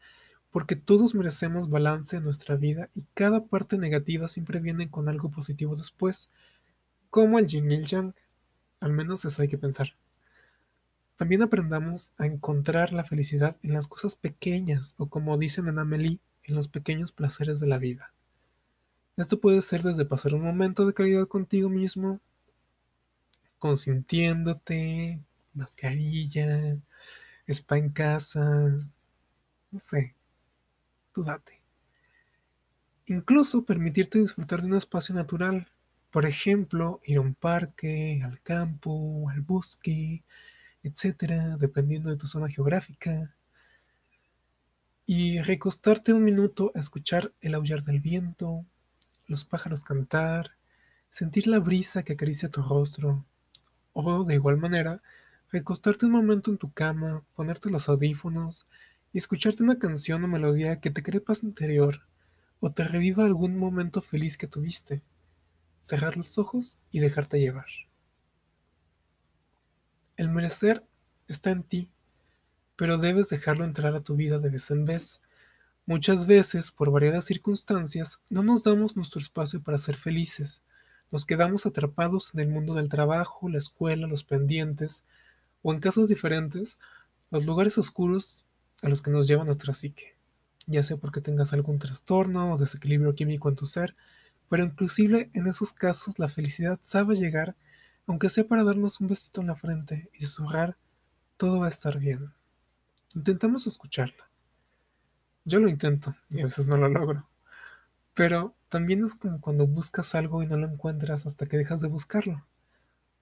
porque 0.56 0.78
todos 0.78 1.16
merecemos 1.16 1.70
balance 1.70 2.16
en 2.16 2.24
nuestra 2.24 2.56
vida 2.56 2.90
y 2.96 3.04
cada 3.14 3.44
parte 3.44 3.78
negativa 3.78 4.30
siempre 4.30 4.62
viene 4.62 4.90
con 4.90 5.10
algo 5.10 5.30
positivo 5.30 5.76
después, 5.76 6.30
como 7.10 7.40
el 7.40 7.46
yin 7.46 7.70
y 7.70 7.76
el. 7.76 8.16
Al 8.80 8.94
menos 8.94 9.26
eso 9.26 9.42
hay 9.42 9.50
que 9.50 9.58
pensar. 9.58 9.98
También 11.18 11.42
aprendamos 11.42 12.14
a 12.18 12.26
encontrar 12.26 12.94
la 12.94 13.04
felicidad 13.04 13.58
en 13.64 13.74
las 13.74 13.88
cosas 13.88 14.16
pequeñas 14.16 14.96
o 14.98 15.08
como 15.08 15.38
dicen 15.38 15.68
en 15.68 15.78
Amelie, 15.78 16.22
en 16.44 16.56
los 16.56 16.70
pequeños 16.70 17.12
placeres 17.12 17.60
de 17.60 17.68
la 17.68 17.78
vida. 17.78 18.14
Esto 19.18 19.42
puede 19.42 19.62
ser 19.62 19.84
desde 19.84 20.06
pasar 20.06 20.36
un 20.36 20.44
momento 20.44 20.86
de 20.86 20.94
calidad 20.94 21.28
contigo 21.28 21.68
mismo, 21.68 22.22
consintiéndote, 23.60 25.20
mascarilla, 25.54 26.78
spa 27.46 27.78
en 27.78 27.90
casa, 27.90 28.70
no 29.72 29.80
sé, 29.82 30.16
date. 31.24 31.60
Incluso 33.08 33.66
permitirte 33.66 34.20
disfrutar 34.20 34.62
de 34.62 34.68
un 34.68 34.76
espacio 34.76 35.14
natural, 35.14 35.68
por 36.10 36.26
ejemplo, 36.26 37.00
ir 37.04 37.18
a 37.18 37.22
un 37.22 37.36
parque, 37.36 38.22
al 38.24 38.42
campo, 38.42 39.30
al 39.30 39.42
bosque, 39.42 40.24
etcétera, 40.82 41.58
dependiendo 41.58 42.10
de 42.10 42.18
tu 42.18 42.26
zona 42.26 42.48
geográfica. 42.48 43.36
Y 45.06 45.40
recostarte 45.42 46.14
un 46.14 46.24
minuto 46.24 46.72
a 46.74 46.80
escuchar 46.80 47.32
el 47.42 47.54
aullar 47.54 47.82
del 47.82 48.00
viento, 48.00 48.66
los 49.28 49.46
pájaros 49.46 49.84
cantar, 49.84 50.52
sentir 51.10 51.48
la 51.48 51.60
brisa 51.60 52.04
que 52.04 52.14
acaricia 52.14 52.50
tu 52.50 52.62
rostro, 52.62 53.24
o 53.94 54.24
de 54.24 54.36
igual 54.36 54.58
manera, 54.58 55.02
recostarte 55.52 56.06
un 56.06 56.12
momento 56.12 56.52
en 56.52 56.58
tu 56.58 56.72
cama, 56.72 57.24
ponerte 57.36 57.70
los 57.70 57.88
audífonos 57.88 58.68
y 59.16 59.18
escucharte 59.18 59.64
una 59.64 59.80
canción 59.80 60.26
o 60.26 60.28
melodía 60.28 60.82
que 60.82 60.92
te 60.92 61.02
cree 61.02 61.22
paz 61.22 61.42
interior 61.42 62.02
o 62.60 62.74
te 62.74 62.84
reviva 62.84 63.24
algún 63.24 63.58
momento 63.58 64.02
feliz 64.02 64.38
que 64.38 64.46
tuviste. 64.46 65.04
Cerrar 65.80 66.18
los 66.18 66.38
ojos 66.38 66.80
y 66.92 67.00
dejarte 67.00 67.40
llevar. 67.40 67.68
El 70.18 70.32
merecer 70.32 70.84
está 71.30 71.52
en 71.52 71.64
ti, 71.64 71.90
pero 72.76 72.98
debes 72.98 73.30
dejarlo 73.30 73.64
entrar 73.64 73.96
a 73.96 74.02
tu 74.02 74.18
vida 74.18 74.38
de 74.38 74.50
vez 74.50 74.70
en 74.70 74.84
vez. 74.84 75.22
Muchas 75.86 76.28
veces, 76.28 76.74
por 76.74 76.92
variadas 76.92 77.24
circunstancias, 77.24 78.20
no 78.30 78.44
nos 78.44 78.66
damos 78.66 78.98
nuestro 78.98 79.22
espacio 79.22 79.64
para 79.64 79.78
ser 79.78 79.96
felices. 79.96 80.62
Nos 81.10 81.24
quedamos 81.24 81.66
atrapados 81.66 82.34
en 82.34 82.42
el 82.42 82.50
mundo 82.50 82.74
del 82.74 82.90
trabajo, 82.90 83.48
la 83.48 83.60
escuela, 83.60 84.08
los 84.08 84.26
pendientes, 84.26 85.06
o 85.62 85.72
en 85.72 85.80
casos 85.80 86.10
diferentes, 86.10 86.80
los 87.32 87.46
lugares 87.46 87.78
oscuros 87.78 88.46
a 88.86 88.90
los 88.90 89.02
que 89.02 89.12
nos 89.12 89.28
lleva 89.28 89.44
nuestra 89.44 89.74
psique, 89.74 90.16
ya 90.68 90.84
sea 90.84 90.98
porque 90.98 91.22
tengas 91.22 91.54
algún 91.54 91.80
trastorno 91.80 92.54
o 92.54 92.58
desequilibrio 92.58 93.16
químico 93.16 93.50
en 93.50 93.56
tu 93.56 93.66
ser, 93.66 93.96
pero 94.50 94.64
inclusive 94.64 95.30
en 95.34 95.48
esos 95.48 95.74
casos 95.74 96.20
la 96.20 96.30
felicidad 96.30 96.80
sabe 96.82 97.16
llegar 97.16 97.56
aunque 98.08 98.30
sea 98.30 98.48
para 98.48 98.64
darnos 98.64 99.00
un 99.02 99.08
besito 99.08 99.42
en 99.42 99.48
la 99.48 99.56
frente 99.56 100.10
y 100.14 100.26
susurrar, 100.26 100.78
todo 101.38 101.60
va 101.60 101.66
a 101.66 101.70
estar 101.70 102.00
bien. 102.00 102.34
Intentamos 103.16 103.68
escucharla. 103.68 104.30
Yo 105.44 105.60
lo 105.60 105.70
intento 105.70 106.16
y 106.30 106.42
a 106.42 106.46
veces 106.46 106.68
no 106.68 106.78
lo 106.78 106.90
logro. 106.90 107.28
Pero 108.14 108.56
también 108.70 109.04
es 109.04 109.16
como 109.16 109.42
cuando 109.42 109.68
buscas 109.68 110.16
algo 110.16 110.44
y 110.44 110.48
no 110.48 110.58
lo 110.58 110.68
encuentras 110.68 111.26
hasta 111.26 111.46
que 111.46 111.58
dejas 111.58 111.82
de 111.82 111.88
buscarlo. 111.88 112.46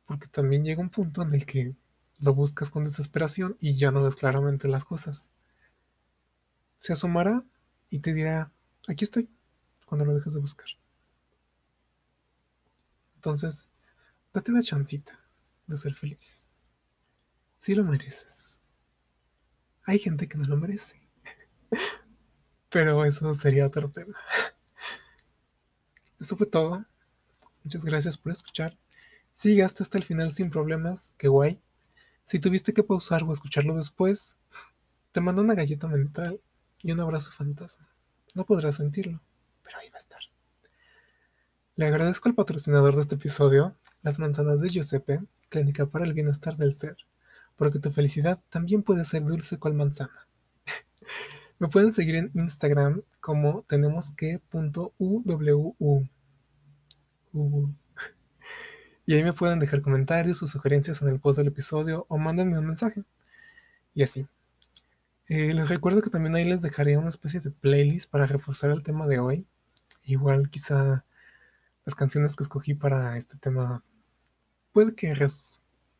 Porque 0.05 0.27
también 0.27 0.63
llega 0.63 0.81
un 0.81 0.89
punto 0.89 1.21
en 1.21 1.33
el 1.33 1.45
que 1.45 1.75
lo 2.19 2.33
buscas 2.33 2.69
con 2.69 2.83
desesperación 2.83 3.55
y 3.59 3.73
ya 3.73 3.91
no 3.91 4.03
ves 4.03 4.15
claramente 4.15 4.67
las 4.67 4.85
cosas. 4.85 5.31
Se 6.83 6.91
asomará 6.91 7.45
y 7.89 7.99
te 7.99 8.13
dirá, 8.13 8.51
aquí 8.89 9.05
estoy, 9.05 9.29
cuando 9.85 10.03
lo 10.03 10.13
dejas 10.13 10.33
de 10.33 10.41
buscar. 10.41 10.67
Entonces, 13.15 13.69
Date 14.33 14.51
una 14.51 14.63
chancita 14.63 15.13
de 15.67 15.77
ser 15.77 15.93
feliz. 15.93 16.47
Si 17.59 17.75
lo 17.75 17.83
mereces. 17.83 18.59
Hay 19.85 19.99
gente 19.99 20.27
que 20.27 20.39
no 20.39 20.45
lo 20.45 20.57
merece. 20.57 21.07
Pero 22.69 23.05
eso 23.05 23.35
sería 23.35 23.67
otro 23.67 23.91
tema. 23.91 24.17
Eso 26.19 26.35
fue 26.35 26.47
todo. 26.47 26.83
Muchas 27.63 27.85
gracias 27.85 28.17
por 28.17 28.31
escuchar. 28.31 28.75
Si 29.31 29.53
llegaste 29.53 29.83
hasta 29.83 29.99
el 29.99 30.03
final 30.03 30.31
sin 30.31 30.49
problemas, 30.49 31.13
qué 31.19 31.27
guay. 31.27 31.61
Si 32.23 32.39
tuviste 32.39 32.73
que 32.73 32.83
pausar 32.83 33.23
o 33.23 33.31
escucharlo 33.31 33.75
después, 33.75 34.37
te 35.11 35.21
mando 35.21 35.43
una 35.43 35.53
galleta 35.53 35.87
mental 35.87 36.41
y 36.83 36.91
un 36.91 36.99
abrazo 36.99 37.31
fantasma. 37.31 37.87
No 38.35 38.45
podrás 38.45 38.75
sentirlo, 38.75 39.21
pero 39.63 39.79
ahí 39.79 39.89
va 39.89 39.95
a 39.95 39.99
estar. 39.99 40.19
Le 41.75 41.87
agradezco 41.87 42.29
al 42.29 42.35
patrocinador 42.35 42.93
de 42.95 43.01
este 43.01 43.15
episodio, 43.15 43.75
las 44.03 44.19
manzanas 44.19 44.61
de 44.61 44.69
Giuseppe, 44.69 45.23
clínica 45.49 45.87
para 45.87 46.05
el 46.05 46.13
bienestar 46.13 46.55
del 46.57 46.73
ser, 46.73 46.97
porque 47.55 47.79
tu 47.79 47.91
felicidad 47.91 48.39
también 48.49 48.83
puede 48.83 49.05
ser 49.05 49.23
dulce 49.23 49.57
cual 49.57 49.73
manzana. 49.73 50.27
Me 51.59 51.67
pueden 51.67 51.93
seguir 51.93 52.15
en 52.15 52.29
Instagram 52.33 53.01
como 53.21 53.63
tenemos 53.63 54.13
Y 59.05 59.13
ahí 59.15 59.23
me 59.23 59.33
pueden 59.33 59.59
dejar 59.59 59.81
comentarios 59.81 60.41
o 60.43 60.47
sugerencias 60.47 61.01
en 61.01 61.09
el 61.09 61.19
post 61.19 61.37
del 61.37 61.47
episodio 61.47 62.05
o 62.09 62.17
mándenme 62.17 62.57
un 62.57 62.67
mensaje. 62.67 63.03
Y 63.93 64.03
así. 64.03 64.27
Eh, 65.29 65.53
les 65.53 65.69
recuerdo 65.69 66.01
que 66.01 66.09
también 66.09 66.35
ahí 66.35 66.45
les 66.45 66.61
dejaré 66.61 66.97
una 66.97 67.09
especie 67.09 67.39
de 67.39 67.51
playlist 67.51 68.09
para 68.09 68.25
reforzar 68.25 68.71
el 68.71 68.83
tema 68.83 69.07
de 69.07 69.19
hoy. 69.19 69.47
Igual 70.03 70.49
quizá 70.49 71.05
las 71.85 71.95
canciones 71.95 72.35
que 72.35 72.43
escogí 72.43 72.73
para 72.73 73.17
este 73.17 73.37
tema 73.37 73.83
puede 74.73 74.95
que 74.95 75.15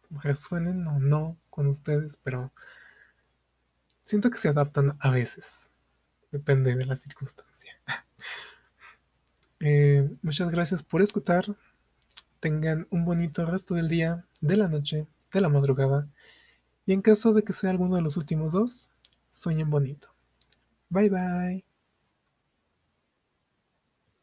resuenen 0.10 0.86
o 0.88 1.00
no 1.00 1.38
con 1.50 1.68
ustedes, 1.68 2.18
pero 2.18 2.52
siento 4.02 4.30
que 4.30 4.38
se 4.38 4.50
adaptan 4.50 4.98
a 5.00 5.10
veces. 5.10 5.72
Depende 6.32 6.76
de 6.76 6.86
la 6.86 6.96
circunstancia. 6.96 7.80
Eh, 9.66 10.10
muchas 10.24 10.50
gracias 10.50 10.84
por 10.84 11.02
escuchar. 11.02 11.56
Tengan 12.42 12.86
un 12.90 13.06
bonito 13.06 13.46
resto 13.46 13.76
del 13.76 13.88
día, 13.88 14.26
de 14.42 14.58
la 14.58 14.68
noche, 14.68 15.08
de 15.32 15.40
la 15.40 15.48
madrugada. 15.48 16.10
Y 16.86 16.92
en 16.92 17.02
caso 17.02 17.32
de 17.32 17.44
que 17.44 17.54
sea 17.54 17.70
alguno 17.70 17.96
de 17.96 18.02
los 18.02 18.18
últimos 18.18 18.52
dos, 18.52 18.92
sueñen 19.34 19.70
bonito. 19.70 20.16
Bye 20.90 21.10
bye. 21.10 21.73